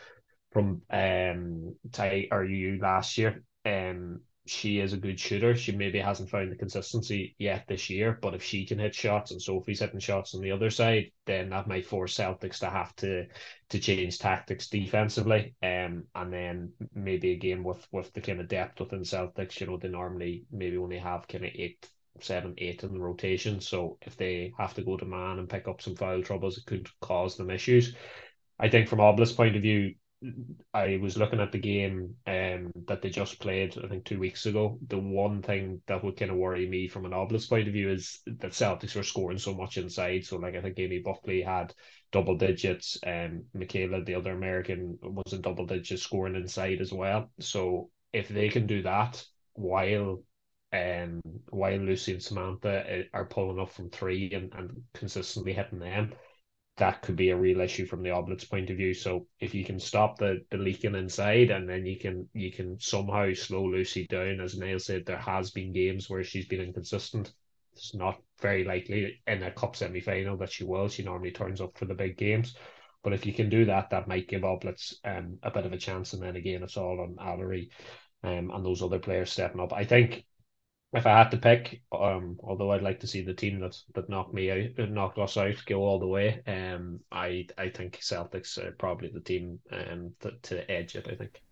[0.52, 5.54] from um Ty or you last year, um she is a good shooter.
[5.54, 9.30] She maybe hasn't found the consistency yet this year, but if she can hit shots
[9.30, 12.94] and Sophie's hitting shots on the other side, then that might force Celtics to have
[12.96, 13.26] to
[13.70, 15.54] to change tactics defensively.
[15.62, 19.78] Um, and then maybe again with with the kind of depth within Celtics, you know,
[19.78, 21.88] they normally maybe only have kind of eight
[22.20, 23.60] seven, eight in the rotation.
[23.60, 26.66] So if they have to go to man and pick up some foul troubles, it
[26.66, 27.94] could cause them issues.
[28.58, 29.94] I think from Oblis' point of view,
[30.72, 34.46] I was looking at the game um, that they just played, I think two weeks
[34.46, 34.78] ago.
[34.86, 37.90] The one thing that would kind of worry me from an Oblis point of view
[37.90, 40.24] is that Celtics were scoring so much inside.
[40.24, 41.74] So, like, I think Amy Buckley had
[42.12, 46.92] double digits, and um, Michaela, the other American, was in double digits scoring inside as
[46.92, 47.30] well.
[47.40, 50.22] So, if they can do that while
[50.72, 51.20] um,
[51.50, 56.12] while Lucy and Samantha uh, are pulling up from three and, and consistently hitting them,
[56.78, 58.94] that could be a real issue from the Oblates point of view.
[58.94, 62.80] So if you can stop the, the leaking inside and then you can you can
[62.80, 67.32] somehow slow Lucy down, as Neil said, there has been games where she's been inconsistent.
[67.74, 70.88] It's not very likely in a cup semi final that she will.
[70.88, 72.56] She normally turns up for the big games.
[73.02, 75.78] But if you can do that, that might give Oblates um, a bit of a
[75.78, 76.12] chance.
[76.12, 77.70] And then again, it's all on Alarie
[78.22, 79.72] um, and those other players stepping up.
[79.72, 80.24] I think
[80.92, 84.10] if I had to pick, um, although I'd like to see the team that that
[84.10, 88.58] knocked me out, knocked us out, go all the way, um, I I think Celtics
[88.58, 91.08] are probably the team um to, to edge it.
[91.10, 91.42] I think.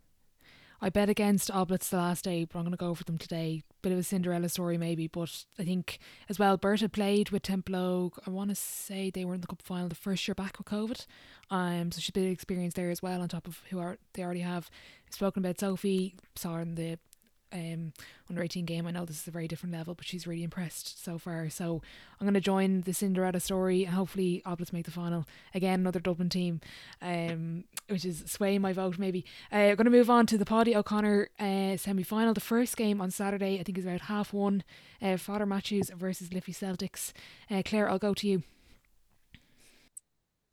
[0.82, 3.62] I bet against Oblates the last day, but I'm going to go for them today.
[3.82, 5.98] Bit of a Cinderella story, maybe, but I think
[6.30, 6.56] as well.
[6.56, 8.12] Berta played with Templo.
[8.26, 10.68] I want to say they were in the cup final the first year back with
[10.68, 11.06] COVID,
[11.50, 13.20] um, so she's been experienced there as well.
[13.20, 14.70] On top of who are they already have
[15.10, 16.98] spoken about Sophie, saw her in the
[17.52, 17.92] um,
[18.28, 18.86] under 18 game.
[18.86, 21.48] I know this is a very different level, but she's really impressed so far.
[21.50, 21.82] So
[22.20, 23.84] I'm going to join the Cinderella story.
[23.84, 25.26] and Hopefully, Oblis make the final.
[25.54, 26.60] Again, another Dublin team,
[27.02, 29.24] um, which is swaying my vote maybe.
[29.52, 32.34] Uh, we're going to move on to the Paudie O'Connor uh, semi final.
[32.34, 34.62] The first game on Saturday, I think, is about half one.
[35.02, 37.12] Uh, Father Matthews versus Liffey Celtics.
[37.50, 38.42] Uh, Claire, I'll go to you.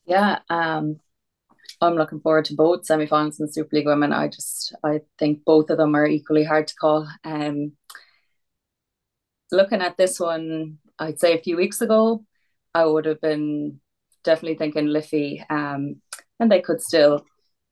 [0.05, 0.99] Yeah, um,
[1.81, 4.13] I'm looking forward to both semi-finals in Super League Women.
[4.13, 7.07] I just I think both of them are equally hard to call.
[7.23, 7.73] Um,
[9.51, 12.23] looking at this one, I'd say a few weeks ago,
[12.73, 13.79] I would have been
[14.23, 16.01] definitely thinking Liffey, um,
[16.39, 17.25] and they could still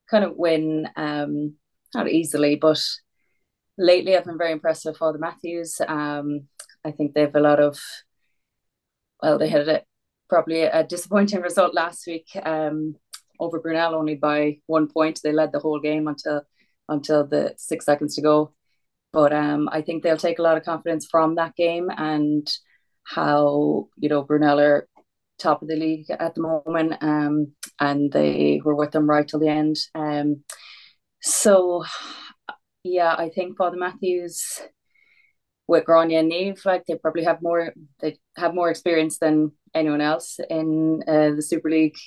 [0.09, 1.55] kind of win, um,
[1.93, 2.79] not easily, but
[3.77, 5.81] lately I've been very impressed with Father Matthews.
[5.85, 6.47] Um,
[6.83, 7.79] I think they have a lot of,
[9.21, 9.81] well, they had a,
[10.29, 12.29] probably a disappointing result last week.
[12.43, 12.95] Um,
[13.39, 15.19] over Brunel only by one point.
[15.23, 16.41] They led the whole game until
[16.87, 18.53] until the six seconds to go.
[19.11, 22.47] But um, I think they'll take a lot of confidence from that game and
[23.03, 24.87] how you know Brunel are
[25.37, 29.39] top of the league at the moment, um, and they were with them right till
[29.39, 29.77] the end.
[29.93, 30.43] Um,
[31.21, 31.83] so
[32.83, 34.61] yeah, I think Father Matthews
[35.67, 40.01] with Gráinne and Niamh, like they probably have more they have more experience than anyone
[40.01, 41.97] else in uh, the Super League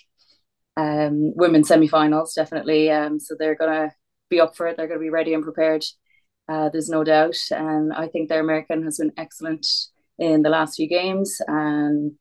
[0.79, 2.91] um, women's semi-finals definitely.
[2.91, 3.93] Um, so they're gonna
[4.31, 4.77] be up for it.
[4.77, 5.85] They're gonna be ready and prepared.
[6.49, 9.67] Uh, there's no doubt, and I think their American has been excellent
[10.19, 11.41] in the last few games.
[11.47, 12.13] And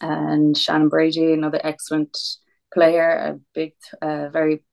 [0.00, 2.16] and Shannon Brady, another excellent
[2.72, 4.64] player, a big, uh, very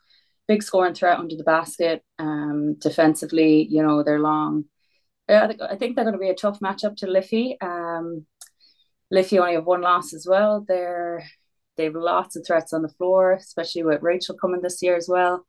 [0.47, 2.03] big scoring threat under the basket.
[2.18, 4.66] Um, defensively, you know, they're long.
[5.28, 7.57] I think, they're going to be a tough matchup to Liffey.
[7.62, 8.26] Um,
[9.12, 10.66] Liffey only have one loss as well.
[10.68, 11.24] They're
[11.80, 15.08] they have lots of threats on the floor, especially with Rachel coming this year as
[15.08, 15.46] well.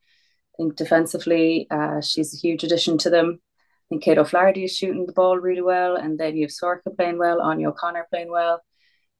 [0.53, 3.39] I think defensively, uh, she's a huge addition to them.
[3.41, 6.95] I think Kate O'Flaherty is shooting the ball really well, and then you have Sorcha
[6.95, 8.61] playing well, Anya O'Connor playing well,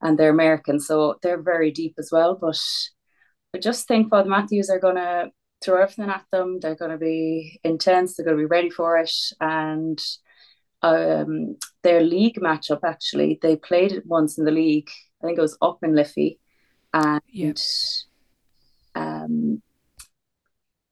[0.01, 2.37] and they're American, so they're very deep as well.
[2.39, 2.61] But
[3.53, 5.31] I just think Father Matthews are going to
[5.61, 6.59] throw everything at them.
[6.61, 8.15] They're going to be intense.
[8.15, 9.99] They're going to be ready for it, and
[10.81, 14.89] um, their league matchup actually they played it once in the league.
[15.21, 16.39] I think it was up in Liffey,
[16.93, 17.53] and yeah.
[18.95, 19.61] um,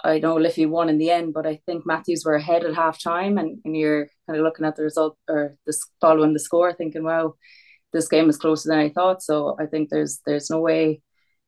[0.04, 3.02] I know Liffey won in the end, but I think Matthews were ahead at half
[3.02, 6.74] time, and, and you're kind of looking at the result or this following the score,
[6.74, 7.36] thinking, "Wow,
[7.92, 11.02] this game is closer than I thought." So I think there's there's no way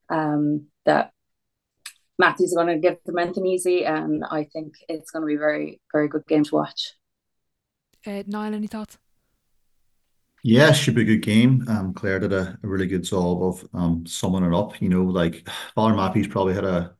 [0.09, 1.11] um, that
[2.19, 5.35] Matthews is going to give them anything easy, and I think it's going to be
[5.35, 6.93] a very very good game to watch.
[8.05, 8.97] Uh, Niall, any thoughts?
[10.43, 11.67] Yeah, should be a good game.
[11.67, 14.81] Um, Claire did a, a really good job of um summing it up.
[14.81, 16.95] You know, like Matthews probably had a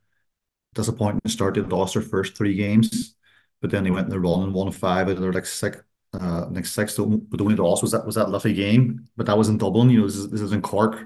[0.76, 1.56] disappointing start.
[1.56, 3.16] They lost their first three games,
[3.62, 5.80] but then they went in the run and won five out of their like six,
[6.14, 6.96] uh, next six.
[6.98, 9.90] But the only loss was that was that Liffey game, but that was in Dublin.
[9.92, 11.00] You know, this is, this is in Cork,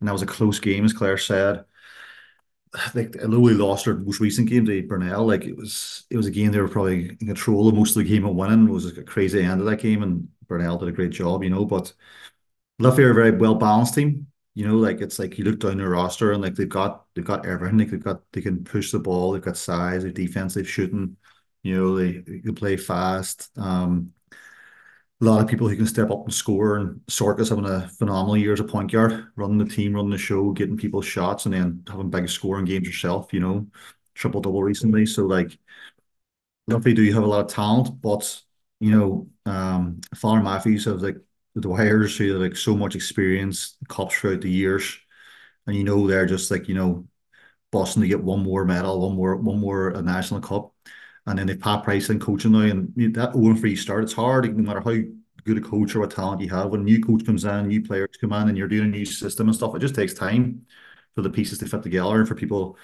[0.00, 1.64] and that was a close game, as Claire said.
[2.94, 6.30] Like they lost their most recent game to Brunel, like it was it was a
[6.30, 8.68] game they were probably in control of most of the game and winning.
[8.68, 11.42] It was like a crazy end of that game, and Brunel did a great job,
[11.44, 11.64] you know.
[11.64, 11.92] But
[12.78, 14.28] Liffey are a very well balanced team.
[14.54, 17.24] You know, like it's like you look down their roster and like they've got they've
[17.24, 17.78] got everything.
[17.78, 21.16] Like they've got they can push the ball, they've got size, they've defensive shooting,
[21.62, 23.50] you know, they, they can play fast.
[23.58, 24.12] Um
[25.20, 28.36] a lot of people who can step up and score and Sorcha's having a phenomenal
[28.36, 31.54] year as a point guard, running the team, running the show, getting people shots and
[31.54, 33.66] then having big scoring games yourself, you know,
[34.14, 35.06] triple double recently.
[35.06, 35.58] So like
[36.68, 38.42] Liffey do you have a lot of talent, but
[38.80, 41.16] you know, um, Father Matthews have like
[41.54, 44.98] the Dwyers who have like so much experience, cops throughout the years,
[45.66, 47.06] and you know they're just like you know,
[47.72, 50.72] busting to get one more medal, one more, one more a national cup,
[51.26, 54.04] and then they Pat Price and coaching now, and that Owen free start.
[54.04, 54.96] It's hard, no matter how
[55.44, 56.70] good a coach or what talent you have.
[56.70, 59.04] When a new coach comes in, new players come in, and you're doing a new
[59.04, 60.66] system and stuff, it just takes time
[61.14, 62.78] for the pieces to fit together and for people,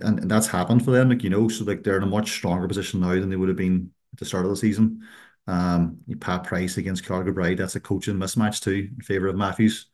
[0.00, 1.08] and, and that's happened for them.
[1.10, 3.48] Like you know, so like they're in a much stronger position now than they would
[3.48, 5.06] have been at the start of the season.
[5.46, 9.86] Um, Pat Price against Carl Bride, that's a coaching mismatch too in favor of Matthews.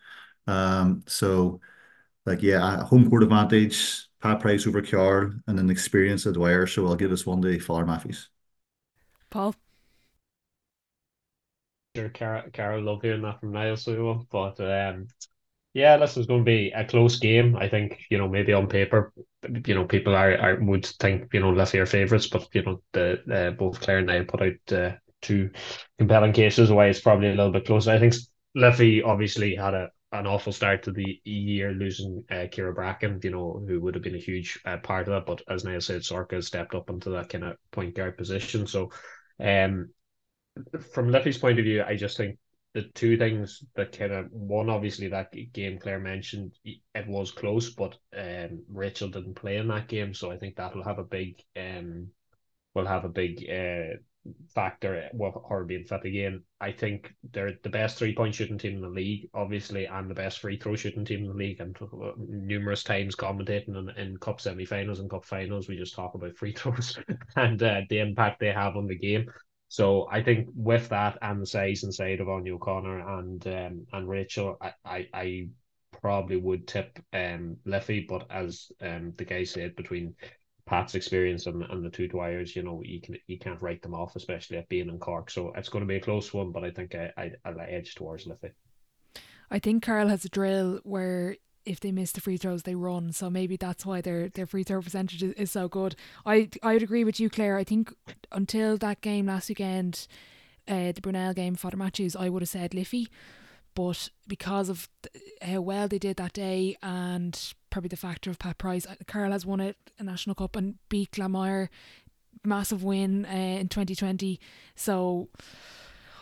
[0.47, 1.61] Um, so
[2.27, 6.67] like yeah, home court advantage, Pat Price over Carl, and an experience of Dwyer.
[6.67, 8.31] So I'll give this one to Father Matthews.
[9.31, 9.55] Paul.
[11.97, 15.09] Sure, Carol, Carol love hearing that from Niall so but um,
[15.75, 17.57] yeah, this is going to be a close game.
[17.57, 19.13] I think you know maybe on paper,
[19.67, 22.83] you know people are, are would think you know Liffey are favourites, but you know
[22.93, 25.51] the uh, both Claire and I put out uh, two
[25.99, 27.91] compelling cases why it's probably a little bit closer.
[27.91, 28.15] I think
[28.55, 33.31] Liffey obviously had a an awful start to the year, losing uh, Kira Bracken, you
[33.31, 35.25] know, who would have been a huge uh, part of that.
[35.25, 38.67] But as Niall said, Sorcha stepped up into that kind of point guard position.
[38.67, 38.91] So,
[39.39, 39.91] um,
[40.93, 42.39] from Liffey's point of view, I just think
[42.75, 47.71] the two things that kind of one obviously that game Claire mentioned it was close,
[47.71, 51.43] but um, Rachel didn't play in that game, so I think that'll have a big
[51.57, 52.09] um
[52.75, 53.97] will have a big uh
[54.49, 56.43] factor with her being fit again.
[56.61, 60.15] I think they're the best three point shooting team in the league, obviously, and the
[60.15, 61.61] best free throw shooting team in the league.
[61.61, 61.77] And
[62.19, 66.37] numerous times commentating in, in cup semi finals and cup finals, we just talk about
[66.37, 66.99] free throws
[67.37, 69.31] and uh, the impact they have on the game.
[69.69, 74.09] So I think with that and the size inside of Anya O'Connor and um, and
[74.09, 75.49] Rachel, I, I, I
[76.01, 80.15] probably would tip um Liffey, but as um the guy said, between
[80.67, 83.95] Pat's experience and, and the two Dwyers, you know, you can you can't write them
[83.95, 85.31] off, especially at being in Cork.
[85.31, 87.95] So it's going to be a close one, but I think I I I'll edge
[87.95, 88.51] towards Liffey.
[89.51, 93.13] I think Carl has a drill where if they miss the free throws they run
[93.13, 95.95] so maybe that's why their their free throw percentage is, is so good
[96.25, 97.93] i i would agree with you claire i think
[98.33, 100.07] until that game last weekend
[100.69, 103.09] uh, the brunel game father matthews i would have said liffey
[103.75, 104.89] but because of
[105.43, 109.33] how well they did that day and probably the factor of pat price uh, carl
[109.33, 111.69] has won a, a national cup and beat glanmire
[112.45, 113.29] massive win uh,
[113.61, 114.41] in 2020
[114.75, 115.29] so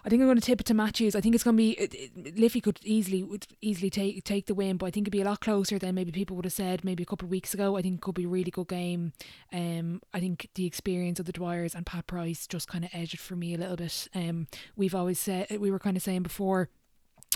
[0.05, 1.15] I think I'm going to tip it to Matthews.
[1.15, 4.47] I think it's going to be it, it, Liffey could easily would easily take take
[4.47, 6.53] the win, but I think it'd be a lot closer than maybe people would have
[6.53, 7.77] said maybe a couple of weeks ago.
[7.77, 9.13] I think it could be a really good game.
[9.53, 13.19] Um, I think the experience of the Dwyers and Pat Price just kind of edged
[13.19, 14.09] for me a little bit.
[14.15, 14.47] Um,
[14.77, 16.69] we've always said we were kind of saying before.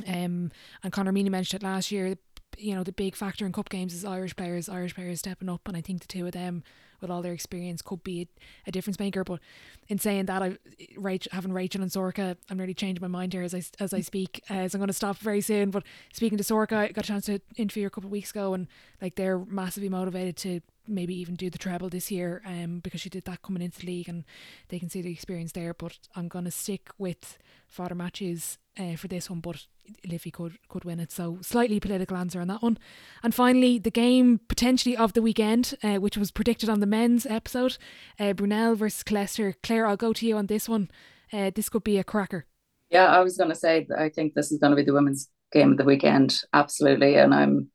[0.07, 0.51] Um,
[0.83, 2.17] and Conor Meany mentioned it last year.
[2.59, 5.67] You know the big factor in cup games is Irish players, Irish players stepping up,
[5.67, 6.63] and I think the two of them
[7.01, 9.25] with all their experience could be a, a difference maker.
[9.25, 9.41] But
[9.89, 10.57] in saying that, I
[10.97, 14.01] Rachel, having Rachel and Sorcha, I'm really changing my mind here as I as I
[14.01, 14.43] speak.
[14.49, 15.71] Uh, so I'm going to stop very soon.
[15.71, 15.83] But
[16.13, 18.55] speaking to Sorcha, I got a chance to interview her a couple of weeks ago,
[18.55, 18.69] and
[19.01, 23.09] like they're massively motivated to maybe even do the treble this year um because she
[23.09, 24.25] did that coming into the league and
[24.69, 28.97] they can see the experience there but I'm going to stick with Father Matthews uh,
[28.97, 29.67] for this one, but
[30.07, 31.11] Liffey could could win it.
[31.11, 32.79] So slightly political answer on that one.
[33.23, 37.27] And finally, the game potentially of the weekend, uh, which was predicted on the men's
[37.27, 37.79] episode,
[38.19, 39.55] uh, Brunel versus Killester.
[39.63, 40.91] Claire, I'll go to you on this one.
[41.33, 42.47] Uh, this could be a cracker.
[42.91, 45.29] Yeah, I was going to say I think this is going to be the women's
[45.51, 47.69] game of the weekend, absolutely, and I'm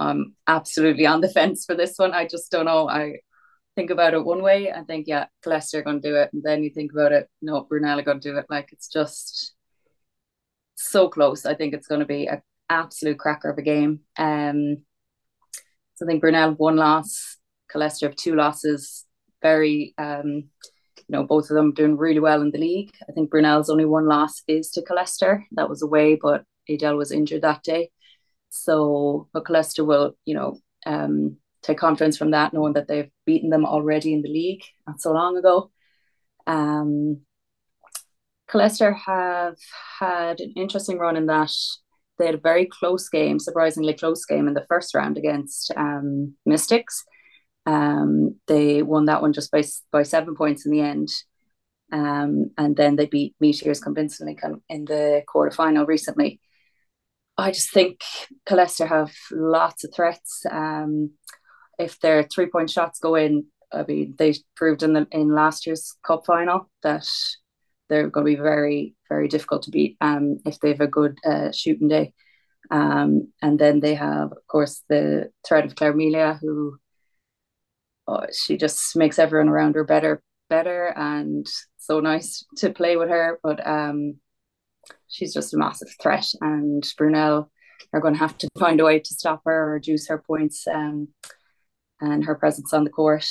[0.00, 2.12] I'm absolutely on the fence for this one.
[2.12, 2.88] I just don't know.
[2.88, 3.18] I
[3.76, 6.42] think about it one way and think, yeah, Killester are going to do it, and
[6.42, 8.46] then you think about it, no, Brunel are going to do it.
[8.48, 9.54] Like it's just
[10.74, 11.46] so close.
[11.46, 14.00] I think it's going to be an absolute cracker of a game.
[14.16, 14.78] Um,
[15.94, 17.36] so I think Brunel one loss,
[17.72, 19.04] Killester have two losses.
[19.42, 22.92] Very, um, you know, both of them doing really well in the league.
[23.08, 25.44] I think Brunel's only one loss is to Killester.
[25.52, 27.90] That was away, but Edel was injured that day.
[28.50, 33.64] So, Killester will, you know, um, take confidence from that, knowing that they've beaten them
[33.64, 35.70] already in the league not so long ago.
[36.46, 37.20] Um,
[39.06, 39.56] have
[40.00, 41.52] had an interesting run in that
[42.18, 46.34] they had a very close game, surprisingly close game in the first round against um,
[46.44, 47.04] Mystics.
[47.66, 51.08] Um, they won that one just by by seven points in the end,
[51.92, 54.36] um, and then they beat Meteors convincingly
[54.68, 56.40] in the quarterfinal recently.
[57.40, 58.00] I just think
[58.48, 60.44] Killester have lots of threats.
[60.50, 61.12] Um,
[61.78, 65.66] if their three point shots go in, I mean they proved in the in last
[65.66, 67.06] year's cup final that
[67.88, 71.18] they're going to be very, very difficult to beat um, if they have a good
[71.26, 72.14] uh, shooting day.
[72.70, 76.78] Um, and then they have, of course, the threat of Claire Melia, who
[78.06, 81.46] oh, she just makes everyone around her better, better, and
[81.78, 83.40] so nice to play with her.
[83.42, 84.20] But um,
[85.08, 87.50] she's just a massive threat, and Brunel
[87.92, 90.66] are going to have to find a way to stop her or reduce her points
[90.66, 91.08] um,
[92.00, 93.26] and her presence on the court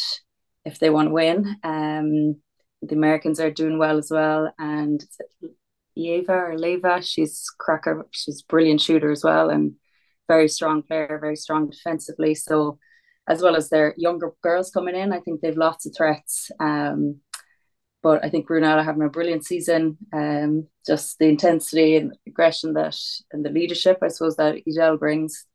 [0.66, 1.56] if they want to win.
[1.64, 2.36] Um,
[2.82, 4.54] the Americans are doing well as well.
[4.58, 5.04] And
[5.98, 8.08] Yeva or Leva, she's cracker.
[8.12, 9.74] She's brilliant shooter as well, and
[10.28, 12.36] very strong player, very strong defensively.
[12.36, 12.80] So,
[13.28, 16.50] as well as their younger girls coming in, I think they've lots of threats.
[16.60, 17.20] Um,
[18.02, 19.98] but I think Brunel are having a brilliant season.
[20.14, 22.98] Um, just the intensity and aggression that
[23.32, 25.46] and the leadership, I suppose, that Edel brings,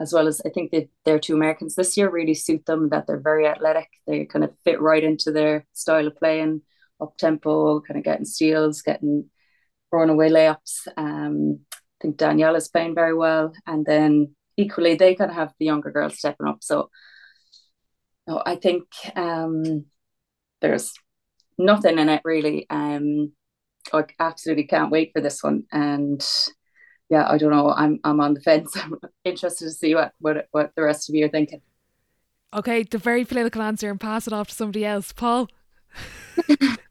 [0.00, 2.88] as well as I think that their two Americans this year really suit them.
[2.88, 3.88] That they're very athletic.
[4.06, 6.62] They kind of fit right into their style of playing
[7.00, 9.30] up tempo, kind of getting steals, getting
[9.90, 10.88] thrown away layups.
[10.96, 15.52] Um, I think Danielle is playing very well, and then equally they kind of have
[15.58, 16.58] the younger girls stepping up.
[16.62, 16.90] So,
[18.26, 18.84] no, I think
[19.14, 19.86] um,
[20.60, 20.92] there's
[21.64, 22.66] nothing in it really.
[22.70, 23.32] Um,
[23.92, 26.24] I absolutely can't wait for this one, and
[27.08, 27.70] yeah, I don't know.
[27.70, 28.76] I'm I'm on the fence.
[28.76, 28.94] I'm
[29.24, 31.60] interested to see what what what the rest of you are thinking.
[32.54, 35.48] Okay, the very political answer, and pass it off to somebody else, Paul.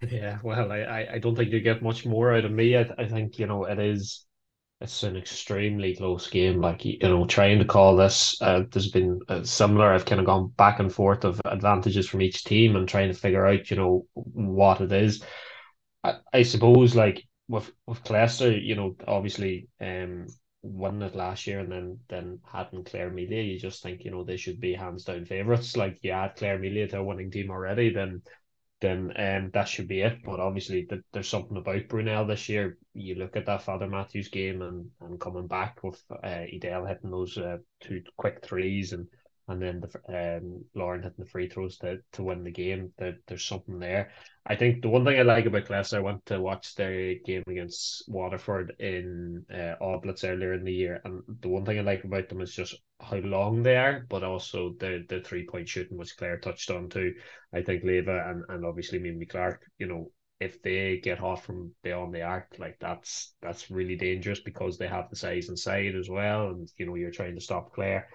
[0.10, 2.76] yeah, well, I, I don't think you get much more out of me.
[2.76, 4.26] I, I think you know it is
[4.82, 6.60] it's an extremely close game.
[6.60, 9.94] Like you know, trying to call this, uh, there's been uh, similar.
[9.94, 13.18] I've kind of gone back and forth of advantages from each team and trying to
[13.18, 15.24] figure out, you know, what it is.
[16.04, 20.26] I, I suppose like with with Killester, you know, obviously, um,
[20.64, 24.24] won it last year and then then hadn't Claire Melia, you just think, you know,
[24.24, 25.78] they should be hands down favourites.
[25.78, 28.24] Like you add Claire Melia to a winning team already, then
[28.82, 30.20] then um, that should be it.
[30.26, 32.78] But obviously, th- there's something about Brunel this year.
[32.94, 37.12] You look at that Father Matthews game and, and coming back with uh, Edel hitting
[37.12, 39.08] those uh, two quick threes and
[39.48, 42.94] and then the um, Lauren hitting the free throws to, to win the game.
[42.98, 44.12] That there's something there.
[44.46, 47.44] I think the one thing I like about Killester, I went to watch their game
[47.48, 52.04] against Waterford in uh, Oblates earlier in the year, and the one thing I like
[52.04, 55.98] about them is just how long they are, but also the the three point shooting,
[55.98, 57.14] which Claire touched on too.
[57.54, 61.72] I think Leva and, and obviously Mimi Clark, you know, if they get hot from
[61.84, 66.10] beyond the arc, like that's that's really dangerous because they have the size inside as
[66.10, 68.08] well, and you know you're trying to stop Claire.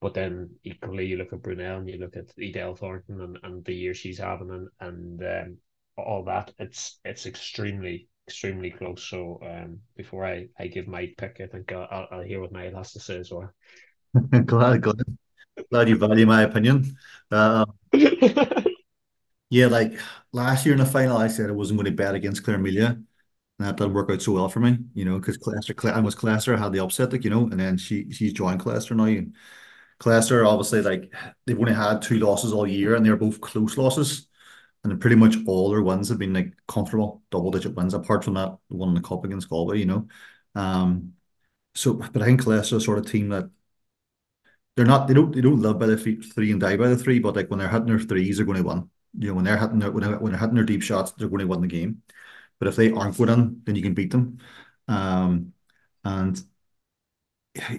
[0.00, 3.64] But then equally, you look at Brunel and you look at Edel Thornton and, and
[3.64, 5.56] the year she's having and and um,
[5.96, 6.52] all that.
[6.58, 9.02] It's it's extremely extremely close.
[9.02, 12.76] So um, before I, I give my pick, I think I'll, I'll, hear what Niall
[12.76, 13.50] has to say as well.
[14.44, 15.02] glad, glad,
[15.70, 16.94] glad you value my opinion.
[17.30, 17.64] Uh,
[19.50, 19.98] yeah, like
[20.32, 22.98] last year in the final, I said I wasn't going to bet against Claire Melia.
[23.58, 26.14] And that didn't work out so well for me, you know, because Killester, I was
[26.14, 29.04] Killester had the upset, like, you know, and then she she's joined Killester now.
[29.04, 29.34] And
[30.00, 31.12] Killester, obviously, like
[31.46, 34.26] they've only had two losses all year, and they're both close losses.
[34.84, 38.34] And pretty much all their wins have been like comfortable double digit wins, apart from
[38.34, 40.08] that one in the cup against Galway, you know.
[40.54, 41.14] Um,
[41.74, 43.50] so, but I think Killester is sort of team that
[44.76, 47.18] they're not they don't they don't live by the three and die by the three,
[47.18, 48.90] but like when they're hitting their threes, they're going to win.
[49.18, 51.28] You know, when they're hitting their when they're, when they're hitting their deep shots, they're
[51.28, 52.02] going to win the game.
[52.58, 54.38] But if they aren't good in, then you can beat them.
[54.88, 55.52] Um,
[56.04, 56.40] and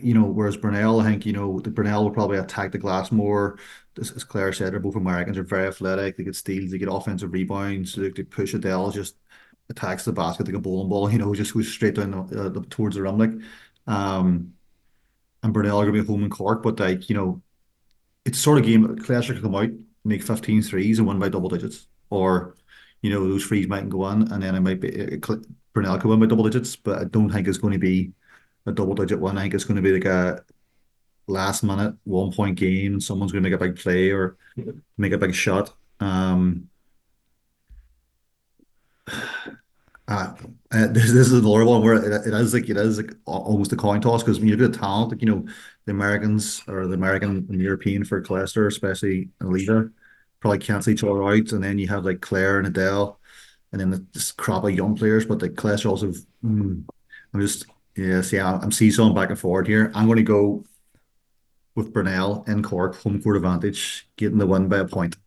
[0.02, 3.12] you know, whereas Brunel, I think, you know, the Brunel will probably attack the glass
[3.12, 3.58] more.
[4.00, 6.18] As, as Claire said, they're both Americans They're very athletic.
[6.18, 9.16] They get steals, they get offensive rebounds, they, they push Edel, just
[9.70, 12.50] attacks the basket like a bowling ball, you know, just goes straight down the, uh,
[12.50, 13.18] the, towards the rim.
[13.18, 13.32] Like,
[13.88, 14.54] um,
[15.44, 17.42] and Brunel are going to be home in Cork, but like, you know,
[18.26, 19.70] it's sort of game Clash can come out,
[20.04, 21.88] make 15 threes and win by double digits.
[22.10, 22.56] Or,
[23.02, 25.26] you know, those threes might go on, and then it might be it,
[25.74, 28.12] Brunel could win by double digits, but I don't think it's going to be
[28.66, 29.38] a double digit one.
[29.38, 30.44] I think it's going to be like a
[31.28, 32.94] last minute one point game.
[32.94, 34.38] and Someone's going to make a big play or
[34.98, 35.74] make a big shot.
[36.00, 36.70] Um,
[39.08, 39.12] uh,
[40.08, 40.34] uh,
[40.72, 43.76] this, this is another one where it, it is like it is like almost a
[43.76, 45.46] coin toss because when you look at the talent, like you know,
[45.86, 49.92] the Americans or the American and European for Killester, especially Alita,
[50.40, 53.20] probably cancel each other out, and then you have like Claire and Edel,
[53.72, 56.14] and then this crop of young players, but the Killester also.
[56.44, 56.84] Mm,
[57.32, 57.68] I'm just
[58.00, 59.92] yeah, see, I'm seesawing back and forward here.
[59.94, 60.64] I'm going to go
[61.76, 65.18] with Brunel in Cork, home court advantage, getting the win by a point.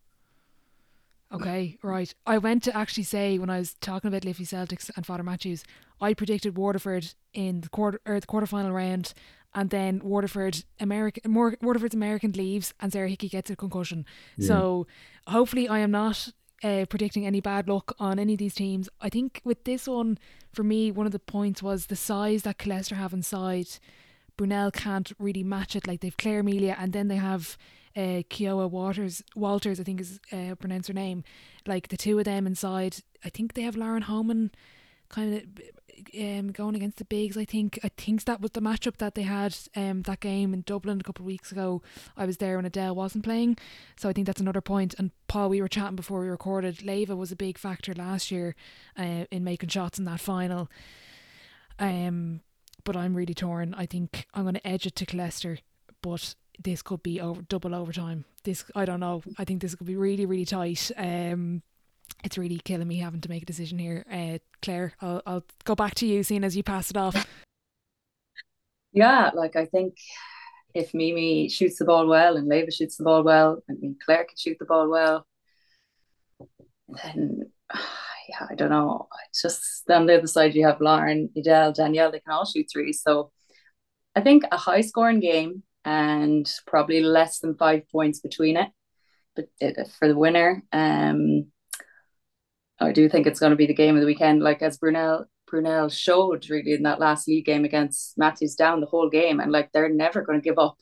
[1.33, 2.15] Okay, right.
[2.27, 5.65] I went to actually say when I was talking about Liffey Celtics and Father Matthews,
[6.01, 9.15] I predicted Waterford in the quarter or the quarterfinal round,
[9.55, 14.05] and then Waterford American more Waterford's American leaves and Sarah Hickey gets a concussion.
[14.37, 14.49] Yeah.
[14.49, 14.87] So
[15.27, 16.29] hopefully I am not
[16.63, 18.89] uh, predicting any bad luck on any of these teams.
[19.01, 20.19] I think with this one,
[20.53, 23.69] for me, one of the points was the size that Killester have inside.
[24.37, 25.87] Brunel can't really match it.
[25.87, 27.57] Like they've Claire Melia, and then they have
[27.97, 29.23] uh, Kiowa Waters.
[29.35, 31.25] Walters, I think is uh, pronounced her name.
[31.67, 32.97] Like the two of them inside.
[33.25, 34.51] I think they have Lauren Homan
[35.09, 35.43] kind of
[36.19, 37.37] um, going against the bigs.
[37.37, 40.63] I think I think that was the matchup that they had um that game in
[40.63, 41.83] Dublin a couple of weeks ago.
[42.17, 43.59] I was there when Edel wasn't playing,
[43.97, 44.95] so I think that's another point.
[44.99, 46.83] And Paul, we were chatting before we recorded.
[46.83, 48.55] Leva was a big factor last year
[48.99, 50.71] uh, in making shots in that final.
[51.79, 52.41] Um,
[52.85, 53.75] but I'm really torn.
[53.75, 55.59] I think I'm going to edge it to Killester,
[56.03, 58.25] but this could be over double overtime.
[58.45, 59.23] This I don't know.
[59.39, 60.91] I think this could be really really tight.
[60.97, 61.63] Um,
[62.25, 64.05] it's really killing me having to make a decision here.
[64.11, 67.27] Uh, Claire, I'll, I'll go back to you, seeing as you passed it off.
[68.93, 69.97] Yeah, like I think
[70.75, 74.25] if Mimi shoots the ball well and Leva shoots the ball well, I mean Claire
[74.25, 75.27] can shoot the ball well,
[77.03, 77.51] then
[78.29, 79.09] yeah, I don't know.
[79.31, 82.67] It's just on the other side you have Lauren, Edel, Danielle, they can all shoot
[82.71, 82.93] three.
[82.93, 83.33] So
[84.15, 88.69] I think a high scoring game and probably less than five points between it.
[89.35, 89.49] But
[89.99, 91.47] for the winner, um,
[92.85, 94.43] I do think it's going to be the game of the weekend.
[94.43, 98.87] Like as Brunel Brunel showed really in that last league game against Matthews down the
[98.87, 100.77] whole game, and like they're never going to give up.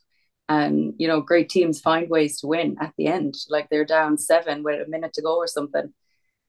[0.49, 3.35] And you know, great teams find ways to win at the end.
[3.49, 5.93] Like they're down seven with a minute to go or something,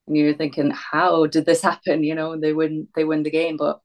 [0.08, 2.04] and you're thinking, how did this happen?
[2.04, 3.80] You know, they win they win the game, but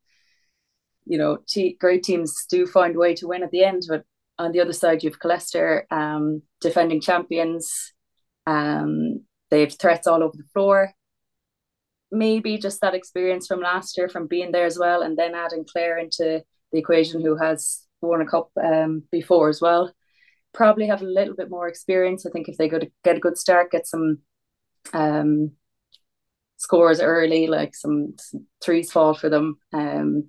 [1.07, 1.39] you know,
[1.79, 3.85] great teams do find a way to win at the end.
[3.89, 4.05] But
[4.39, 7.93] on the other side, you've Killester, um, defending champions.
[8.47, 10.93] Um, they have threats all over the floor.
[12.13, 15.65] Maybe just that experience from last year, from being there as well, and then adding
[15.71, 16.43] Claire into
[16.73, 19.93] the equation, who has won a cup um, before as well.
[20.53, 22.25] Probably have a little bit more experience.
[22.25, 24.19] I think if they go to get a good start, get some
[24.93, 25.53] um,
[26.57, 29.59] scores early, like some, some threes fall for them.
[29.73, 30.29] Um,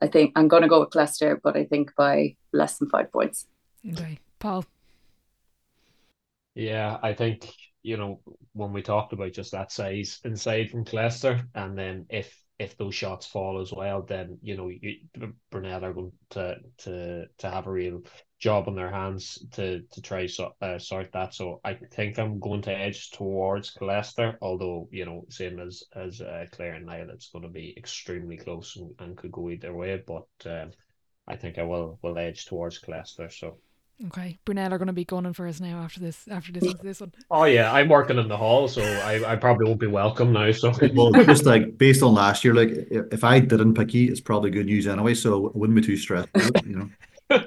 [0.00, 3.10] I think I'm going to go with Killester, but I think by less than five
[3.10, 3.46] points.
[3.90, 4.64] Okay, Paul.
[6.54, 7.52] Yeah, I think
[7.84, 8.20] you know
[8.54, 12.94] when we talked about just that size inside from Killester, and then if if those
[12.94, 14.96] shots fall as well, then you know you,
[15.50, 18.02] Brunel are going to to to have a real
[18.40, 21.34] job on their hands to to try so, uh, sort that.
[21.34, 26.22] So I think I'm going to edge towards Killester, although you know same as as
[26.22, 29.74] uh, Claire and Niall, it's going to be extremely close and, and could go either
[29.74, 30.02] way.
[30.06, 30.70] But um,
[31.28, 33.30] I think I will will edge towards Killester.
[33.30, 33.58] So.
[34.06, 36.26] Okay, Brunel are going to be gunning for us now after this.
[36.28, 37.12] After this, this one.
[37.30, 40.50] Oh yeah, I'm working in the hall, so I, I probably won't be welcome now.
[40.50, 44.20] So well, just like based on last year, like if I didn't pick you, it's
[44.20, 45.14] probably good news anyway.
[45.14, 46.28] So it wouldn't be too stressed,
[46.64, 46.90] you
[47.30, 47.46] know.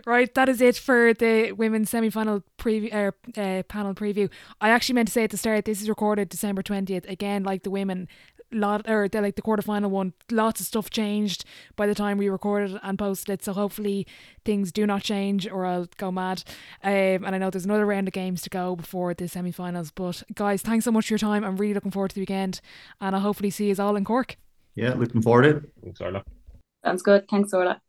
[0.06, 4.28] right, that is it for the women's semi-final preview uh, uh, panel preview.
[4.60, 7.08] I actually meant to say at the start, this is recorded December twentieth.
[7.08, 8.08] Again, like the women,
[8.52, 11.44] lot or the like the quarterfinal one, lots of stuff changed
[11.76, 13.44] by the time we recorded and posted it.
[13.44, 14.06] So hopefully
[14.44, 16.42] things do not change or I'll go mad.
[16.82, 19.90] Um, and I know there's another round of games to go before the semi-finals.
[19.92, 21.44] But guys, thanks so much for your time.
[21.44, 22.60] I'm really looking forward to the weekend,
[23.00, 24.36] and I'll hopefully see you all in Cork.
[24.74, 25.72] Yeah, looking forward to it.
[25.82, 26.24] Thanks, Orla.
[26.84, 27.28] Sounds good.
[27.28, 27.80] Thanks, Orla.